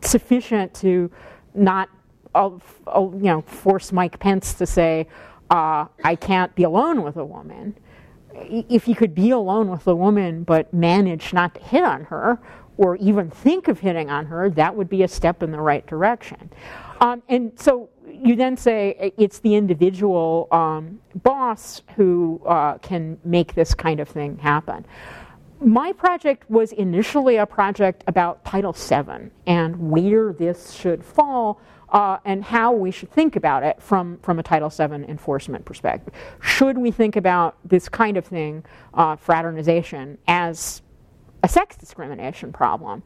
[0.00, 1.10] sufficient to
[1.54, 1.88] not,
[2.34, 2.50] uh,
[2.88, 5.06] uh, you know, force Mike Pence to say,
[5.50, 7.76] uh, "I can't be alone with a woman."
[8.34, 12.38] If he could be alone with a woman but manage not to hit on her,
[12.78, 15.86] or even think of hitting on her, that would be a step in the right
[15.86, 16.50] direction.
[17.00, 17.88] Um, and so
[18.24, 24.08] you then say it's the individual um, boss who uh, can make this kind of
[24.08, 24.86] thing happen.
[25.60, 31.60] my project was initially a project about Title VII and where this should fall
[31.90, 36.12] uh, and how we should think about it from, from a Title VII enforcement perspective.
[36.40, 38.64] Should we think about this kind of thing,
[38.94, 40.82] uh, fraternization, as
[41.42, 43.02] a sex discrimination problem?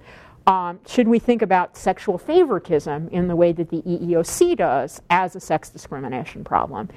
[0.46, 5.36] Um, should we think about sexual favoritism in the way that the EEOC does as
[5.36, 6.88] a sex discrimination problem?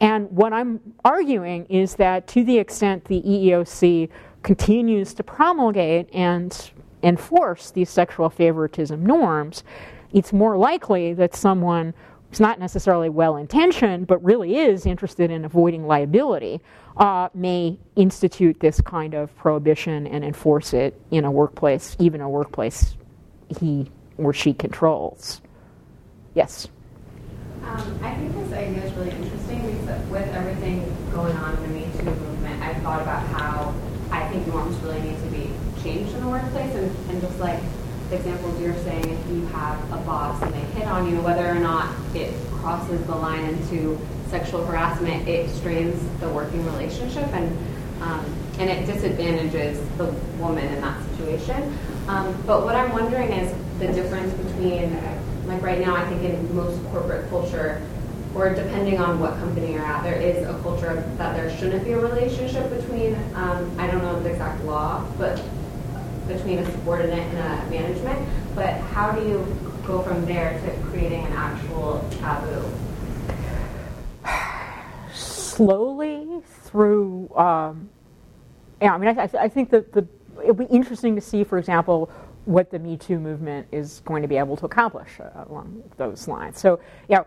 [0.00, 4.08] And what I'm arguing is that to the extent the EEOC
[4.42, 6.70] continues to promulgate and
[7.02, 9.62] enforce these sexual favoritism norms,
[10.12, 11.94] it's more likely that someone
[12.30, 16.60] who's not necessarily well intentioned but really is interested in avoiding liability
[16.96, 22.28] uh, may institute this kind of prohibition and enforce it in a workplace, even a
[22.28, 22.96] workplace
[23.60, 25.40] he or she controls.
[26.34, 26.68] Yes?
[27.62, 31.68] Um, I think this idea is really interesting because with everything going on in the
[31.68, 33.74] Me Too movement, I've thought about how
[34.10, 35.50] I think norms really need to be
[35.82, 36.74] changed in the workplace.
[36.74, 37.60] And, and just like
[38.12, 41.56] examples you're saying, if you have a boss and they hit on you, whether or
[41.56, 43.98] not it crosses the line into
[44.28, 47.56] sexual harassment, it strains the working relationship and
[48.00, 48.24] um,
[48.58, 50.06] and it disadvantages the
[50.38, 51.76] woman in that situation.
[52.08, 54.96] Um, but what I'm wondering is the difference between,
[55.46, 57.82] like right now, I think in most corporate culture,
[58.34, 61.92] or depending on what company you're at, there is a culture that there shouldn't be
[61.92, 65.42] a relationship between, um, I don't know the exact law, but
[66.28, 68.28] between a subordinate and a management.
[68.54, 69.46] But how do you
[69.86, 72.64] go from there to creating an actual taboo?
[75.12, 77.88] Slowly through, um,
[78.80, 80.06] yeah, I mean, I, I think that the,
[80.42, 82.10] it'll be interesting to see, for example,
[82.44, 86.28] what the Me Too movement is going to be able to accomplish uh, along those
[86.28, 86.58] lines.
[86.58, 87.26] So, you know,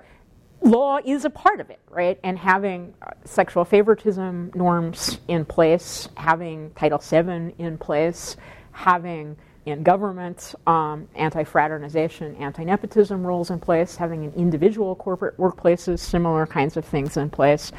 [0.62, 2.20] law is a part of it, right?
[2.24, 8.38] And having uh, sexual favoritism norms in place, having Title VII in place,
[8.80, 15.38] having in government um, anti fraternization, anti nepotism rules in place, having in individual corporate
[15.38, 17.74] workplaces similar kinds of things in place,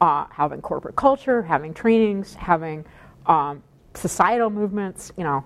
[0.00, 2.84] uh, having corporate culture, having trainings, having
[3.26, 3.62] um,
[3.94, 5.44] societal movements, you know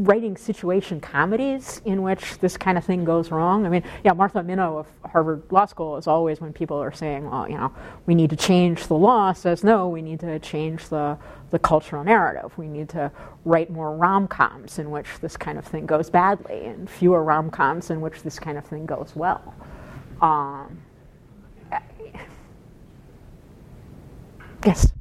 [0.00, 3.66] writing situation comedies in which this kind of thing goes wrong.
[3.66, 7.30] I mean, yeah, Martha Minow of Harvard Law School is always when people are saying,
[7.30, 7.70] well, you know,
[8.06, 11.18] we need to change the law, says no, we need to change the,
[11.50, 12.56] the cultural narrative.
[12.56, 13.12] We need to
[13.44, 17.50] write more rom coms in which this kind of thing goes badly and fewer rom
[17.50, 19.54] coms in which this kind of thing goes well.
[20.22, 20.80] Um,
[24.64, 24.92] yes?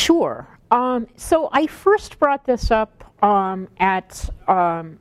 [0.00, 0.48] Sure.
[0.70, 4.28] Um, so I first brought this up um, at.
[4.48, 4.98] Um,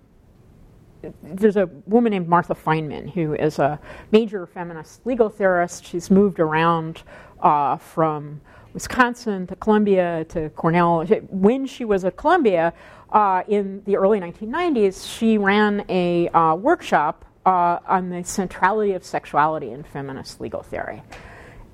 [1.24, 3.80] there's a woman named Martha Fineman who is a
[4.12, 5.86] major feminist legal theorist.
[5.86, 7.04] She's moved around
[7.40, 8.42] uh, from
[8.74, 11.06] Wisconsin to Columbia to Cornell.
[11.30, 12.74] When she was at Columbia
[13.14, 19.06] uh, in the early 1990s, she ran a uh, workshop uh, on the centrality of
[19.06, 21.02] sexuality in feminist legal theory.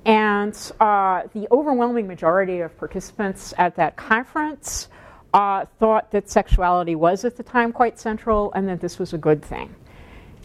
[0.06, 4.88] And uh, the overwhelming majority of participants at that conference
[5.34, 9.18] uh, thought that sexuality was at the time quite central and that this was a
[9.18, 9.74] good thing.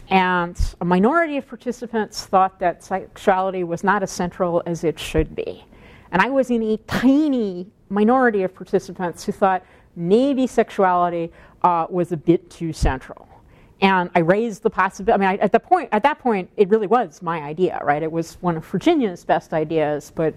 [0.09, 5.35] And a minority of participants thought that sexuality was not as central as it should
[5.35, 5.63] be.
[6.11, 9.63] And I was in a tiny minority of participants who thought
[9.95, 11.31] maybe sexuality
[11.63, 13.30] uh, was a bit too central
[13.81, 15.23] and I raised the possibility.
[15.23, 18.03] I mean, I, at the point at that point, it really was my idea, right?
[18.03, 20.33] It was one of Virginia's best ideas, but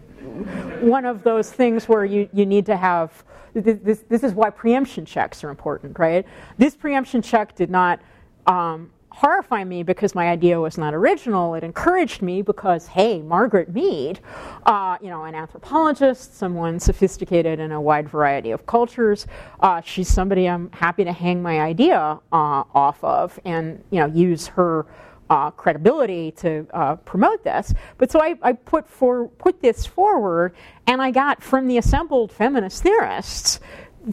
[0.80, 3.24] one of those things where you, you need to have.
[3.52, 6.26] This, this is why preemption checks are important, right?
[6.58, 8.00] This preemption check did not
[8.48, 11.54] um, horrify me because my idea was not original.
[11.54, 14.18] It encouraged me because, hey, Margaret Mead,
[14.66, 19.26] uh, you know, an anthropologist, someone sophisticated in a wide variety of cultures,
[19.60, 24.06] uh, she's somebody I'm happy to hang my idea uh, off of and, you know,
[24.06, 24.86] use her.
[25.30, 30.54] Uh, credibility to uh, promote this, but so I, I, put for put this forward,
[30.86, 33.58] and I got from the assembled feminist theorists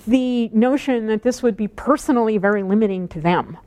[0.07, 3.57] the notion that this would be personally very limiting to them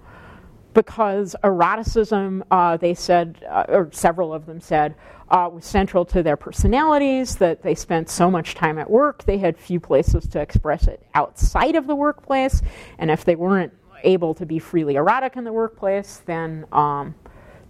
[0.74, 4.94] because eroticism, uh, they said, uh, or several of them said,
[5.30, 9.38] uh, was central to their personalities, that they spent so much time at work, they
[9.38, 12.60] had few places to express it outside of the workplace,
[12.98, 13.72] and if they weren't
[14.02, 17.14] able to be freely erotic in the workplace, then um,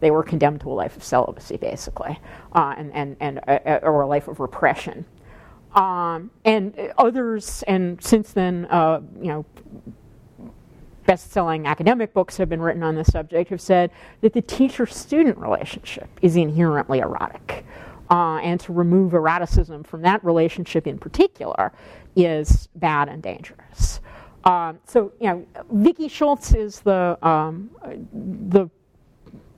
[0.01, 2.19] they were condemned to a life of celibacy, basically,
[2.55, 5.05] uh, and, and, and uh, uh, or a life of repression.
[5.75, 8.67] Um, and others, and since then,
[9.21, 9.47] you know,
[11.07, 13.91] best-selling academic books have been written on this subject have said
[14.21, 17.65] that the teacher-student relationship is inherently erotic.
[18.11, 21.73] Uh, and to remove eroticism from that relationship in particular
[22.17, 24.01] is bad and dangerous.
[24.45, 27.71] Um, so, you know, Vicki Schultz is the um,
[28.13, 28.69] the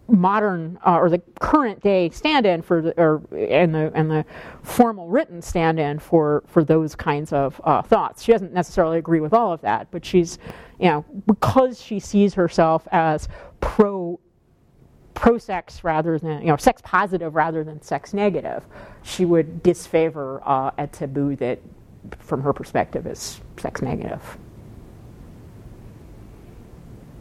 [0.09, 4.25] modern uh, or the current day stand-in for the, or and the and the
[4.63, 8.23] formal written stand-in for for those kinds of uh, thoughts.
[8.23, 10.39] She doesn't necessarily agree with all of that, but she's
[10.79, 13.29] you know because she sees herself as
[13.61, 14.19] pro
[15.17, 18.65] pro sex rather than you know sex positive rather than sex negative,
[19.03, 21.59] she would disfavor uh, a taboo that,
[22.21, 24.39] from her perspective, is sex negative.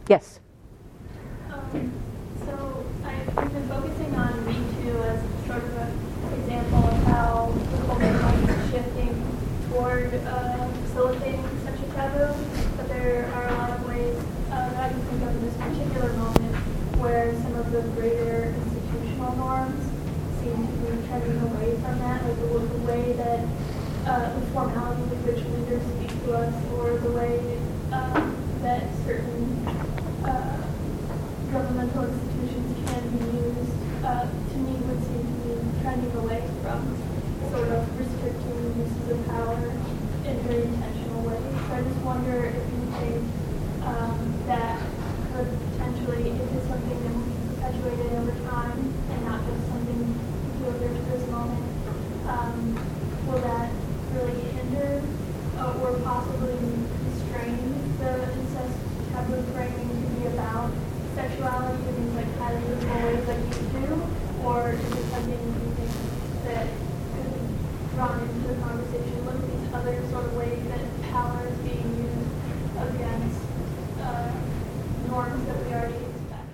[0.08, 0.38] Yes.
[1.50, 1.92] Um,
[2.44, 8.18] so I've been focusing on Me Too as sort of an example of how the
[8.20, 9.38] culture be shifting
[9.70, 12.55] toward uh, facilitating such a taboo.
[13.06, 14.18] There are a lot of ways
[14.50, 16.56] uh, that can think of in this particular moment
[16.98, 19.78] where some of the greater institutional norms
[20.42, 23.46] seem to be trending away from that, like the, the way that
[24.10, 27.38] uh, the formality with which leaders speak to us, or the way
[27.94, 28.34] um,
[28.66, 29.54] that certain
[30.26, 30.66] uh,
[31.54, 33.70] governmental institutions can be used,
[34.02, 36.82] uh, to me would seem to be trending away from
[37.54, 39.62] sort of restricting the uses of power
[40.26, 41.54] in very intentional ways.
[41.70, 43.22] So I just wonder if you think
[43.86, 44.80] um, that
[45.30, 48.78] could potentially, if it's something that will be perpetuated over time
[49.10, 50.18] and not just something
[50.58, 51.62] peculiar to this moment,
[52.26, 52.74] um,
[53.28, 53.70] will that
[54.14, 55.02] really hinder
[55.58, 56.58] uh, or possibly
[57.06, 57.62] restrain
[58.02, 58.74] the incest
[59.12, 60.72] taboo framing to be about
[61.14, 64.02] sexuality in these like highly visible ways like you do,
[64.42, 65.94] or is it something you think
[66.50, 66.66] that
[67.14, 67.46] could be
[67.94, 69.14] drawn into the conversation?
[69.26, 70.80] Look at these other sort of ways that
[71.10, 72.32] power is being used
[72.76, 73.40] against
[74.00, 74.30] uh,
[75.08, 76.46] norms that we already expect.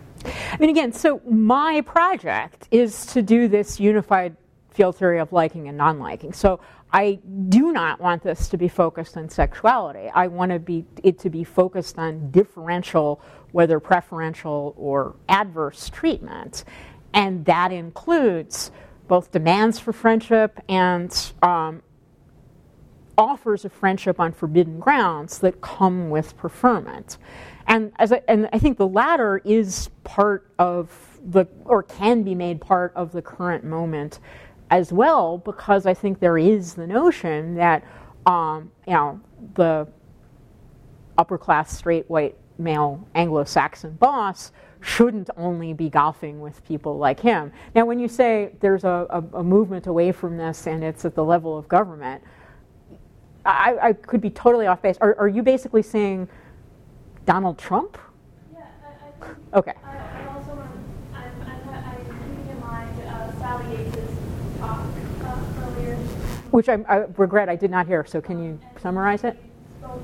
[0.51, 4.36] I mean, again, so my project is to do this unified
[4.70, 6.32] field theory of liking and non-liking.
[6.32, 6.60] So
[6.92, 10.08] I do not want this to be focused on sexuality.
[10.14, 16.64] I want to be it to be focused on differential, whether preferential or adverse treatment,
[17.12, 18.70] and that includes
[19.08, 21.82] both demands for friendship and um,
[23.18, 27.18] offers of friendship on forbidden grounds that come with preferment.
[27.66, 30.90] And as I, and I think the latter is part of
[31.24, 34.18] the or can be made part of the current moment
[34.70, 37.84] as well because I think there is the notion that
[38.26, 39.20] um, you know
[39.54, 39.86] the
[41.16, 47.52] upper class straight white male Anglo-Saxon boss shouldn't only be golfing with people like him.
[47.74, 51.14] Now, when you say there's a, a, a movement away from this and it's at
[51.14, 52.22] the level of government,
[53.44, 54.96] I, I could be totally off base.
[55.00, 56.28] Are, are you basically saying
[57.24, 57.98] Donald Trump?
[58.52, 59.74] Yeah, I, I think Okay.
[59.84, 60.70] I, I also want
[61.14, 64.16] I'm, I'm, I'm mind uh, Sally Yates'
[64.58, 64.86] talk
[65.24, 65.96] uh, earlier.
[66.50, 68.04] Which I, I regret I did not hear.
[68.06, 69.38] So can you summarize it?
[69.82, 70.02] spoke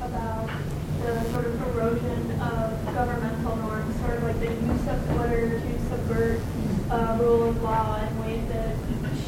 [0.00, 0.50] about
[1.02, 5.78] the sort of erosion of governmental norms, sort of like the use of Twitter to
[5.88, 6.40] subvert
[6.90, 8.74] uh, rule of law in ways that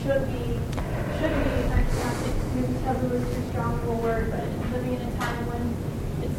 [0.02, 0.58] should be,
[1.20, 2.16] should be, I not
[2.54, 5.62] maybe taboo is too strong of a word, but living in a time when
[6.24, 6.38] it's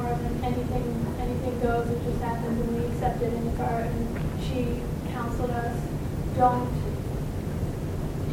[0.00, 3.80] of an anything, anything goes, it just happens and we accept it and it's our,
[3.80, 4.80] and she
[5.12, 5.76] counseled us,
[6.36, 6.68] don't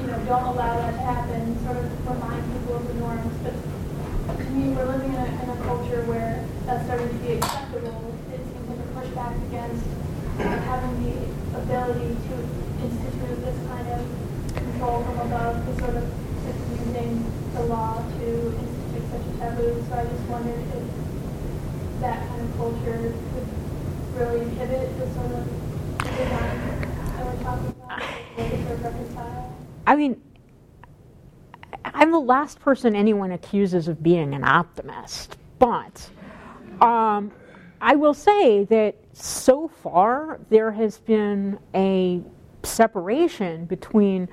[0.01, 3.37] you know, don't allow that to happen, sort of remind people of the norms.
[3.43, 3.53] But
[4.37, 8.01] to me, we're living in a, in a culture where that's starting to be acceptable.
[8.33, 9.85] It seems like a pushback against
[10.65, 11.15] having the
[11.53, 12.33] ability to
[12.81, 14.01] institute this kind of
[14.57, 16.05] control from above, to sort of
[16.81, 17.21] using
[17.53, 19.85] the law to institute such a taboo.
[19.85, 21.10] So I just wondered if
[22.01, 25.47] that kind of culture could really inhibit the sort of.
[29.85, 30.21] I mean,
[31.85, 36.09] I'm the last person anyone accuses of being an optimist, but
[36.81, 37.31] um,
[37.81, 42.21] I will say that so far there has been a
[42.63, 44.27] separation between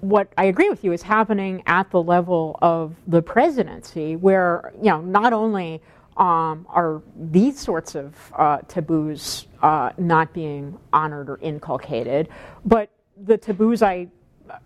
[0.00, 4.90] what I agree with you is happening at the level of the presidency, where you
[4.90, 5.82] know not only
[6.16, 12.28] um, are these sorts of uh, taboos uh, not being honored or inculcated,
[12.64, 14.08] but the taboos I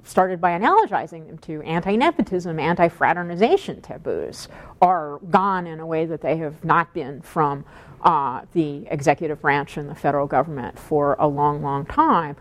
[0.04, 4.48] started by analogizing them to anti nepotism, anti fraternization taboos
[4.80, 7.64] are gone in a way that they have not been from
[8.02, 12.36] uh, the executive branch and the federal government for a long, long time.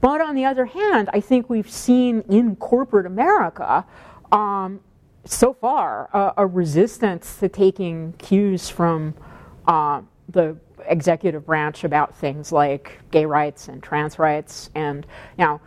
[0.00, 3.84] But on the other hand, I think we've seen in corporate America
[4.32, 4.80] um,
[5.24, 9.14] so far a, a resistance to taking cues from
[9.66, 10.56] uh, the
[10.86, 14.70] executive branch about things like gay rights and trans rights.
[14.74, 15.06] And
[15.38, 15.60] now,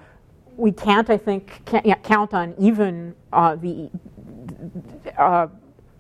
[0.57, 3.89] we can't, I think, can't count on even uh, the
[5.17, 5.47] uh,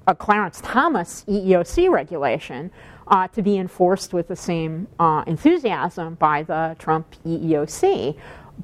[0.07, 2.71] a Clarence Thomas EEOC regulation
[3.07, 8.17] uh, to be enforced with the same uh, enthusiasm by the Trump EEOC.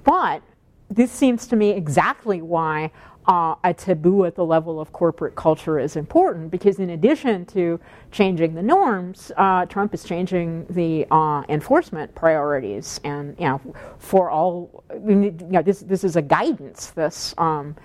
[0.03, 0.41] But
[0.89, 2.91] this seems to me exactly why
[3.27, 7.79] uh, a taboo at the level of corporate culture is important because, in addition to
[8.11, 12.99] changing the norms, uh, Trump is changing the uh, enforcement priorities.
[13.03, 13.61] And you know,
[13.97, 16.91] for all, you know, this this is a guidance.
[16.91, 17.75] This um,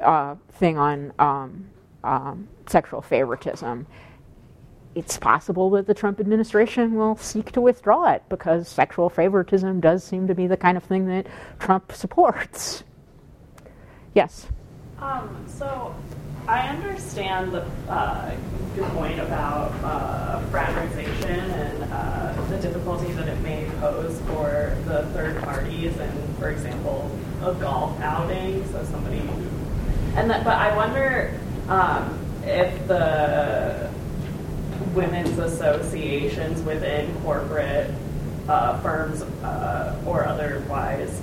[0.00, 1.68] uh, thing on um,
[2.04, 3.86] um, sexual favoritism.
[4.94, 10.02] It's possible that the Trump administration will seek to withdraw it because sexual favoritism does
[10.02, 11.26] seem to be the kind of thing that
[11.58, 12.82] Trump supports.
[14.14, 14.46] Yes.
[15.00, 15.94] Um, so
[16.48, 18.34] I understand the, uh,
[18.74, 25.06] your point about uh, fraternization and uh, the difficulty that it may pose for the
[25.12, 27.10] third parties, and for example,
[27.42, 28.66] a golf outing.
[28.72, 29.18] So somebody,
[30.16, 31.38] and that, but I wonder
[31.68, 33.90] um, if the
[34.94, 37.90] women's associations within corporate
[38.48, 41.20] uh, firms uh, or otherwise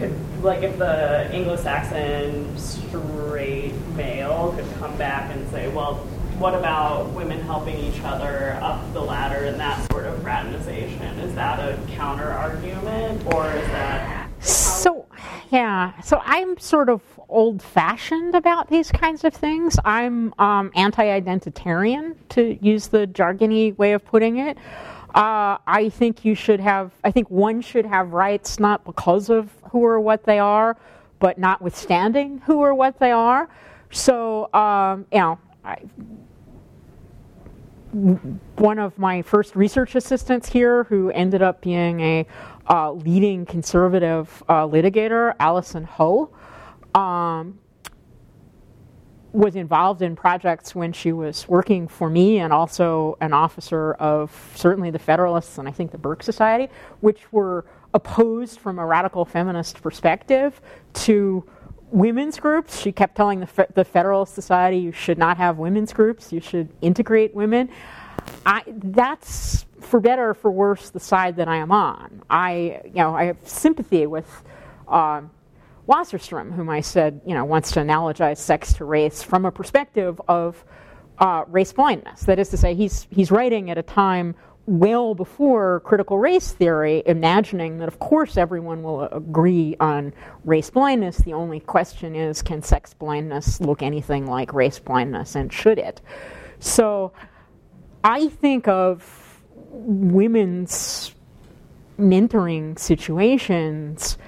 [0.00, 5.96] could, like, if the Anglo-Saxon straight male could come back and say, well,
[6.38, 11.02] what about women helping each other up the ladder and that sort of fraternization?
[11.20, 15.06] Is that a counter argument, or is that so?
[15.50, 19.78] Yeah, so I'm sort of old fashioned about these kinds of things.
[19.84, 24.56] I'm um, anti identitarian, to use the jargony way of putting it.
[25.14, 29.50] Uh, I think you should have, I think one should have rights not because of
[29.70, 30.76] who or what they are,
[31.18, 33.48] but notwithstanding who or what they are.
[33.90, 35.76] So, um, you know, I,
[37.92, 42.26] one of my first research assistants here, who ended up being a
[42.68, 46.30] uh, leading conservative uh, litigator, Allyson Ho,
[46.94, 47.58] um,
[49.32, 54.52] was involved in projects when she was working for me and also an officer of
[54.54, 56.68] certainly the Federalists and I think the Burke Society,
[57.00, 57.64] which were
[57.94, 60.60] opposed from a radical feminist perspective
[60.94, 61.44] to
[61.90, 62.80] women's groups.
[62.80, 66.40] She kept telling the, Fe- the Federalist Society, you should not have women's groups, you
[66.40, 67.68] should integrate women.
[68.46, 72.22] I, that's, for better or for worse, the side that I am on.
[72.28, 74.44] I, you know, I have sympathy with
[74.88, 75.22] uh,
[75.88, 80.20] Wasserstrom, whom I said, you know, wants to analogize sex to race from a perspective
[80.28, 80.64] of
[81.18, 82.22] uh, race blindness.
[82.22, 84.34] That is to say, he's, he's writing at a time
[84.66, 90.12] well before critical race theory, imagining that, of course, everyone will agree on
[90.44, 91.18] race blindness.
[91.18, 96.00] The only question is can sex blindness look anything like race blindness, and should it?
[96.60, 97.12] So
[98.04, 101.14] I think of women's
[101.98, 104.18] mentoring situations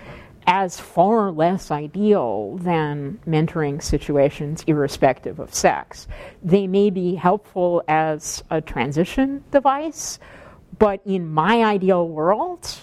[0.46, 6.08] as far less ideal than mentoring situations irrespective of sex.
[6.42, 10.18] They may be helpful as a transition device,
[10.78, 12.74] but in my ideal world,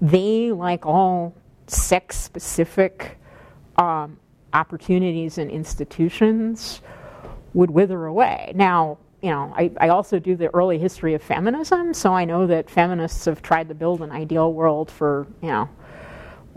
[0.00, 1.34] they, like all
[1.66, 3.18] sex specific
[3.76, 4.18] um,
[4.52, 6.80] opportunities and institutions,
[7.54, 8.52] would wither away.
[8.54, 12.46] Now, you know, I, I also do the early history of feminism, so I know
[12.46, 15.68] that feminists have tried to build an ideal world for, you know,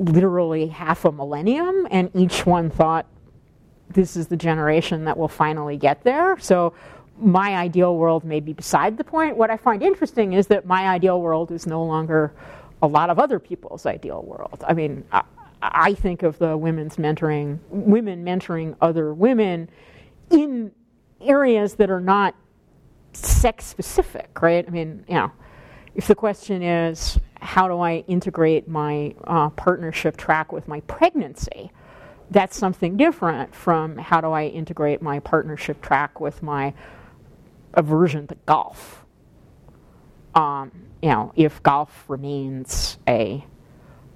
[0.01, 3.05] literally half a millennium, and each one thought
[3.89, 6.37] this is the generation that will finally get there.
[6.39, 6.73] So
[7.19, 9.37] my ideal world may be beside the point.
[9.37, 12.33] What I find interesting is that my ideal world is no longer
[12.81, 14.63] a lot of other people's ideal world.
[14.67, 15.21] I mean, I,
[15.61, 19.69] I think of the women's mentoring, women mentoring other women
[20.31, 20.71] in
[21.21, 22.33] areas that are not
[23.13, 24.65] sex specific, right?
[24.67, 25.31] I mean, you know,
[25.95, 31.71] if the question is how do I integrate my uh, partnership track with my pregnancy,
[32.29, 36.73] that's something different from how do I integrate my partnership track with my
[37.73, 39.05] aversion to golf.
[40.33, 40.71] Um,
[41.01, 43.43] you know, if golf remains a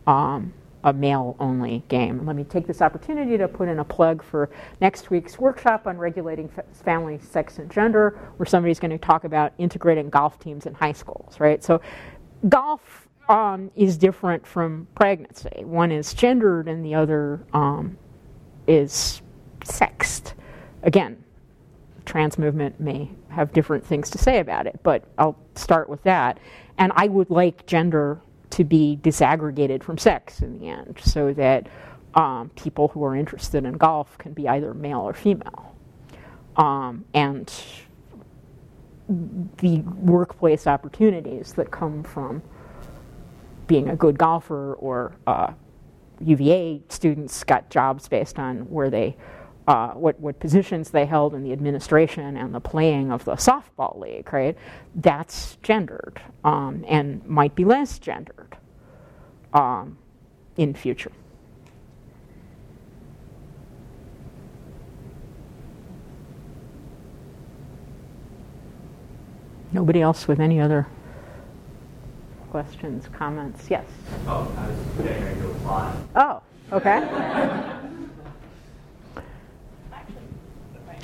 [0.07, 0.53] um,
[0.85, 2.25] a male only game.
[2.25, 5.97] Let me take this opportunity to put in a plug for next week's workshop on
[5.97, 10.67] regulating f- family, sex, and gender, where somebody's going to talk about integrating golf teams
[10.67, 11.63] in high schools, right?
[11.63, 11.81] So,
[12.47, 15.63] golf um, is different from pregnancy.
[15.63, 17.97] One is gendered, and the other um,
[18.67, 19.23] is
[19.63, 20.35] sexed.
[20.83, 21.23] Again,
[22.05, 26.39] trans movement may have different things to say about it, but I'll start with that.
[26.77, 28.21] And I would like gender
[28.55, 31.67] to be disaggregated from sex in the end, so that
[32.13, 35.75] um, people who are interested in golf can be either male or female.
[36.55, 37.51] Um, and
[39.57, 42.41] the workplace opportunities that come from
[43.67, 45.51] being a good golfer or uh,
[46.21, 49.17] UVA students got jobs based on where they
[49.67, 53.99] uh, what, what positions they held in the administration and the playing of the softball
[53.99, 54.57] league, right?
[54.95, 58.57] That's gendered um, and might be less gendered
[59.53, 59.97] um,
[60.57, 61.11] in future.
[69.71, 70.87] Nobody else with any other
[72.49, 73.69] questions, comments?
[73.69, 73.85] Yes.
[74.27, 75.95] Oh, I was getting ready to apply.
[76.15, 76.41] Oh,
[76.71, 77.81] okay.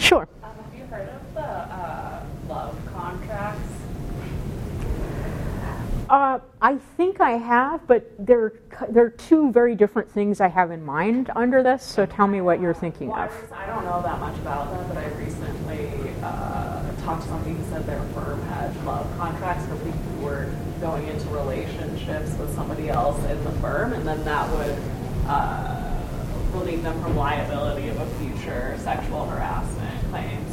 [0.01, 0.27] Sure.
[0.43, 3.69] Um, have you heard of the uh, love contracts?
[6.09, 8.53] Uh, I think I have, but there,
[8.89, 12.41] there are two very different things I have in mind under this, so tell me
[12.41, 13.53] what you're thinking well, of.
[13.53, 15.87] I, don't know that much about them, but I recently
[16.23, 20.51] uh, talked to somebody who said their firm had love contracts for people who were
[20.81, 24.77] going into relationships with somebody else in the firm, and then that would
[25.27, 25.91] uh,
[26.53, 29.90] relieve them from liability of a future sexual harassment.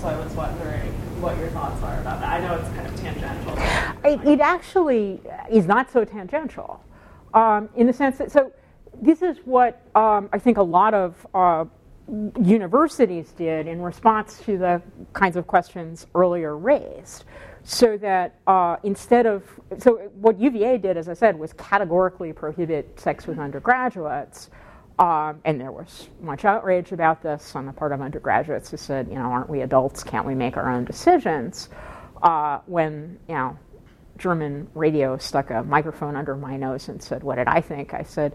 [0.01, 2.29] So I was wondering what your thoughts are about that.
[2.29, 3.59] I know it's kind of tangential.
[4.05, 5.21] It, it actually
[5.51, 6.81] is not so tangential
[7.35, 8.53] um, in the sense that, so
[9.03, 11.65] this is what um, I think a lot of uh,
[12.41, 14.83] universities did in response to the
[15.15, 17.25] kinds of questions earlier raised.
[17.65, 19.43] So that uh, instead of,
[19.79, 24.49] so what UVA did, as I said, was categorically prohibit sex with undergraduates.
[24.99, 29.09] Um, and there was much outrage about this on the part of undergraduates who said,
[29.09, 30.03] you know, aren't we adults?
[30.03, 31.69] Can't we make our own decisions?
[32.21, 33.57] Uh, when, you know,
[34.17, 37.95] German radio stuck a microphone under my nose and said, what did I think?
[37.95, 38.35] I said,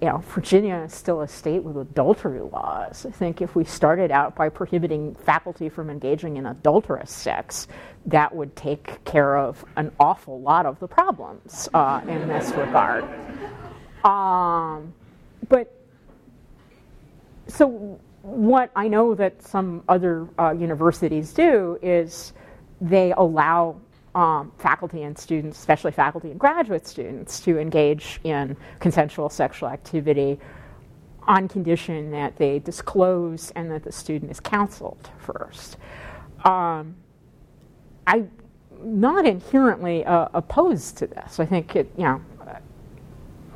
[0.00, 3.06] you know, Virginia is still a state with adultery laws.
[3.06, 7.66] I think if we started out by prohibiting faculty from engaging in adulterous sex,
[8.06, 13.04] that would take care of an awful lot of the problems uh, in this regard.
[14.04, 14.92] Um,
[15.48, 15.83] but
[17.46, 22.32] so what I know that some other uh, universities do is
[22.80, 23.80] they allow
[24.14, 30.38] um, faculty and students, especially faculty and graduate students, to engage in consensual sexual activity
[31.26, 35.76] on condition that they disclose and that the student is counseled first.
[36.44, 36.96] Um,
[38.06, 38.30] I'm
[38.82, 41.40] not inherently uh, opposed to this.
[41.40, 42.20] I think it, you know,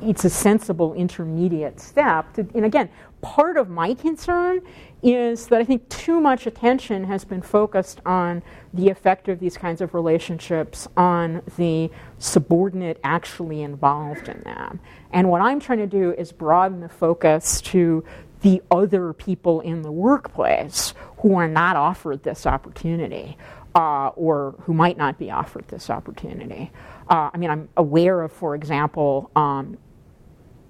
[0.01, 2.33] it's a sensible intermediate step.
[2.33, 2.89] To, and again,
[3.21, 4.61] part of my concern
[5.01, 8.43] is that I think too much attention has been focused on
[8.73, 14.79] the effect of these kinds of relationships on the subordinate actually involved in them.
[15.11, 18.03] And what I'm trying to do is broaden the focus to
[18.41, 23.37] the other people in the workplace who are not offered this opportunity.
[23.75, 26.71] Uh, or who might not be offered this opportunity.
[27.07, 29.77] Uh, I mean, I'm aware of, for example, um,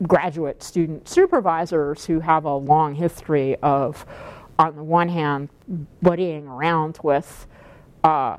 [0.04, 4.06] graduate student supervisors who have a long history of,
[4.58, 5.50] on the one hand,
[6.04, 7.48] buddying around with
[8.04, 8.38] uh,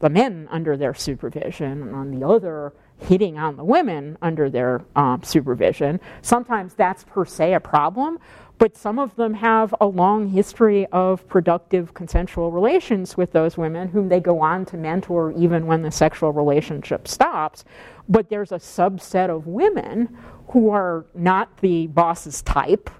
[0.00, 4.82] the men under their supervision, and on the other, hitting on the women under their
[4.96, 6.00] um, supervision.
[6.22, 8.18] Sometimes that's per se a problem,
[8.58, 13.88] but some of them have a long history of productive consensual relations with those women
[13.88, 17.64] whom they go on to mentor even when the sexual relationship stops.
[18.10, 22.90] But there's a subset of women who are not the boss's type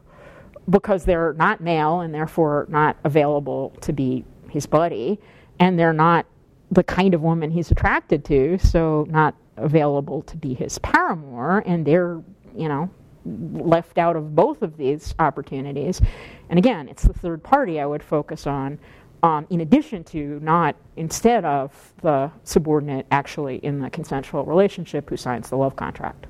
[0.71, 5.19] because they're not male and therefore not available to be his buddy,
[5.59, 6.27] and they're not
[6.71, 11.85] the kind of woman he's attracted to, so not available to be his paramour, and
[11.85, 12.23] they're,
[12.57, 12.89] you know,
[13.25, 16.01] left out of both of these opportunities.
[16.49, 18.79] And again, it's the third party I would focus on,
[19.23, 25.17] um, in addition to, not instead of the subordinate actually in the consensual relationship who
[25.17, 26.27] signs the love contract.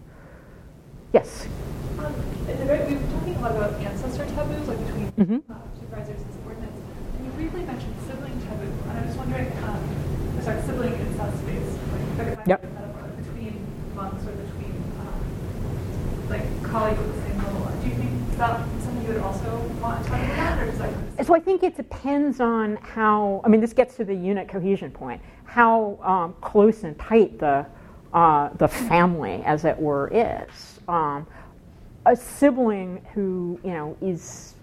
[1.12, 1.47] Yes.
[1.99, 2.14] Um,
[2.49, 5.53] in the very, we were talking a lot about incest taboos, like between mm-hmm.
[5.53, 6.80] uh, supervisors and subordinates.
[7.16, 11.78] And you briefly mentioned sibling taboo, and I was wondering, um, sorry, sibling incest space,
[12.18, 12.62] like yep.
[12.62, 17.70] metaphor between monks or between um, like colleagues at the same level.
[17.82, 18.80] Do you think that
[19.12, 21.24] would also want to talk about, or?
[21.24, 23.40] So I think it depends on how.
[23.44, 25.20] I mean, this gets to the unit cohesion point.
[25.44, 27.66] How um, close and tight the
[28.12, 31.26] uh, the family, as it were, is um,
[32.06, 34.54] a sibling who you know is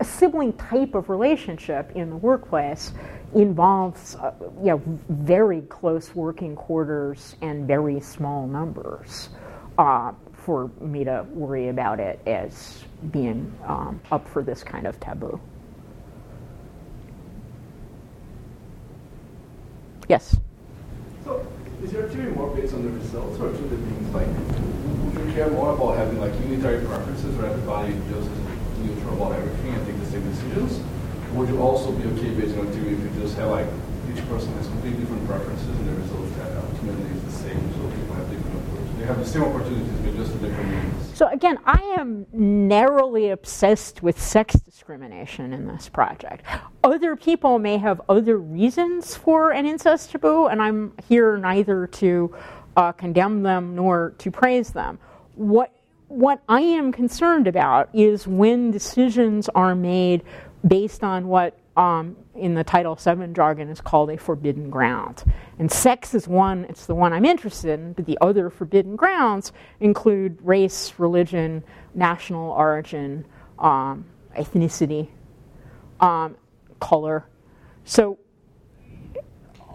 [0.00, 2.92] a sibling type of relationship in the workplace
[3.34, 9.28] involves uh, you know very close working quarters and very small numbers
[9.78, 10.12] uh,
[10.46, 15.40] for me to worry about it as being um, up for this kind of taboo.
[20.08, 20.36] Yes.
[21.24, 21.44] So,
[21.82, 25.34] is your theory more based on the results or two the things like, would you
[25.34, 29.84] care more about having like unitary preferences where everybody just is neutral about everything and
[29.84, 30.78] take the same decisions?
[31.34, 33.66] Or would you also be okay based on theory if you just have like
[34.14, 37.82] each person has completely different preferences and the results that ultimately is the same, so
[37.98, 38.94] people have different approaches?
[38.94, 41.16] They have the same opportunities, but just different means.
[41.16, 46.44] So again, I am narrowly obsessed with sex discrimination in this project.
[46.84, 52.34] Other people may have other reasons for an incest taboo, and I'm here neither to
[52.76, 54.98] uh, condemn them nor to praise them.
[55.34, 55.72] What
[56.08, 60.22] what I am concerned about is when decisions are made
[60.66, 65.24] based on what um, in the Title VII jargon is called a forbidden ground.
[65.58, 69.52] And sex is one, it's the one I'm interested in, but the other forbidden grounds
[69.80, 71.64] include race, religion,
[71.94, 73.26] national origin,
[73.58, 74.04] um,
[74.36, 75.08] ethnicity,
[76.00, 76.36] um,
[76.80, 77.26] color.
[77.84, 78.18] So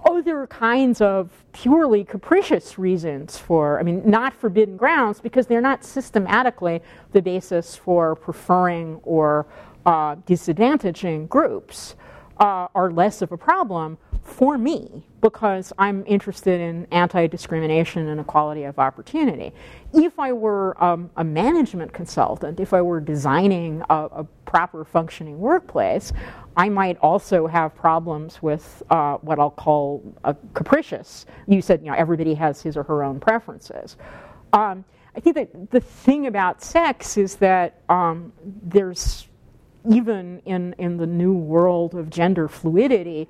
[0.09, 5.83] other kinds of purely capricious reasons for, I mean, not forbidden grounds because they're not
[5.83, 6.81] systematically
[7.11, 9.45] the basis for preferring or
[9.85, 11.95] uh, disadvantaging groups,
[12.41, 18.19] uh, are less of a problem for me because I'm interested in anti discrimination and
[18.19, 19.53] equality of opportunity.
[19.93, 25.39] If I were um, a management consultant, if I were designing a, a, proper functioning
[25.39, 26.11] workplace,
[26.57, 31.25] I might also have problems with uh, what I'll call a capricious.
[31.47, 33.95] You said, you know, everybody has his or her own preferences.
[34.51, 34.83] Um,
[35.15, 39.27] I think that the thing about sex is that um, there's
[39.89, 43.27] even in, in the new world of gender fluidity,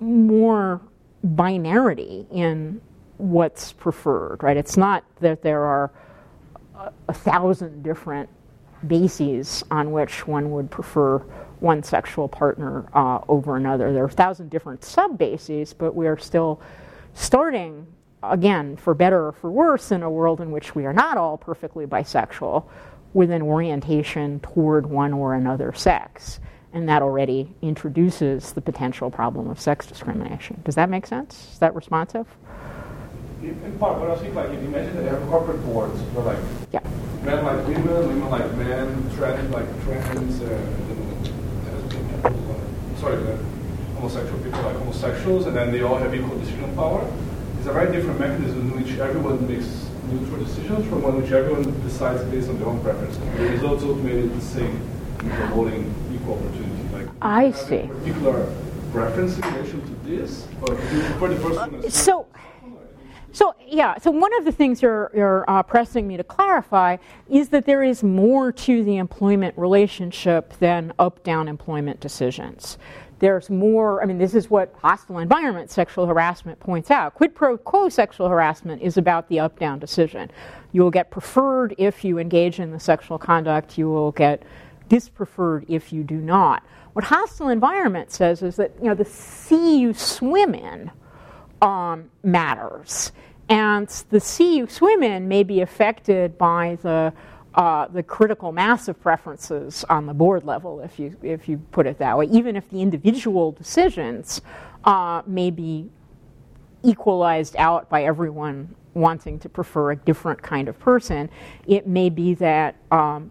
[0.00, 0.80] more
[1.26, 2.80] binarity in
[3.16, 4.56] what's preferred, right?
[4.56, 5.90] It's not that there are
[6.76, 8.28] a, a, thousand different
[8.86, 11.18] bases on which one would prefer
[11.58, 13.92] one sexual partner uh, over another.
[13.92, 16.60] There are a thousand different sub bases, but we are still
[17.14, 17.88] starting,
[18.22, 21.36] again, for better or for worse, in a world in which we are not all
[21.36, 22.64] perfectly bisexual
[23.18, 26.38] with an orientation toward one or another sex
[26.72, 30.62] and that already introduces the potential problem of sex discrimination.
[30.64, 31.48] Does that make sense?
[31.52, 32.28] Is that responsive?
[33.42, 36.26] In part, but I think like if you imagine that you have corporate boards where
[36.26, 36.38] like
[36.70, 36.78] yeah.
[37.24, 40.48] men like women, women like men, trans like trans, uh,
[43.00, 43.36] sorry, uh,
[43.96, 47.04] homosexual people like homosexuals, and then they all have equal decision power.
[47.58, 51.80] It's a very different mechanism in which everyone makes neutral decisions from one which everyone
[51.82, 53.18] decides based on their own preferences.
[53.18, 54.80] The results ultimately the same
[55.20, 56.88] in promoting equal opportunity.
[56.92, 57.86] Like, I see.
[57.86, 58.52] particular
[58.92, 61.74] preference in relation to this, or do you prefer the first one?
[61.74, 62.26] Uh, so,
[63.32, 66.96] so yeah, so one of the things you're, you're uh, pressing me to clarify
[67.28, 72.78] is that there is more to the employment relationship than up-down employment decisions.
[73.18, 77.14] There's more, I mean, this is what hostile environment sexual harassment points out.
[77.14, 80.30] Quid pro quo sexual harassment is about the up-down decision.
[80.72, 83.76] You will get preferred if you engage in the sexual conduct.
[83.76, 84.44] You will get
[84.88, 86.62] dispreferred if you do not.
[86.92, 90.90] What hostile environment says is that you know the sea you swim in
[91.60, 93.12] um, matters,
[93.48, 97.12] and the sea you swim in may be affected by the
[97.58, 101.88] uh, the critical mass of preferences on the board level, if you if you put
[101.88, 102.24] it that way.
[102.26, 104.40] Even if the individual decisions
[104.84, 105.90] uh, may be
[106.84, 111.28] equalized out by everyone wanting to prefer a different kind of person,
[111.66, 113.28] it may be that um,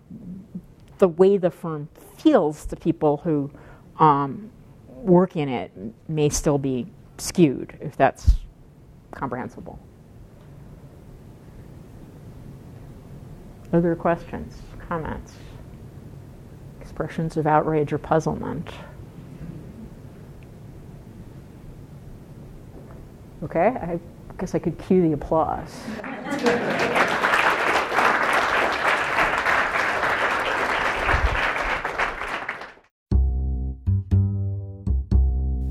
[0.98, 3.50] the way the firm feels to people who
[3.98, 4.50] um,
[4.90, 5.72] work in it
[6.10, 6.86] may still be
[7.18, 8.36] skewed, if that's
[9.12, 9.80] comprehensible.
[13.74, 15.34] Other questions, comments,
[16.80, 18.70] expressions of outrage or puzzlement?
[23.44, 24.00] Okay, I
[24.40, 25.80] guess I could cue the applause.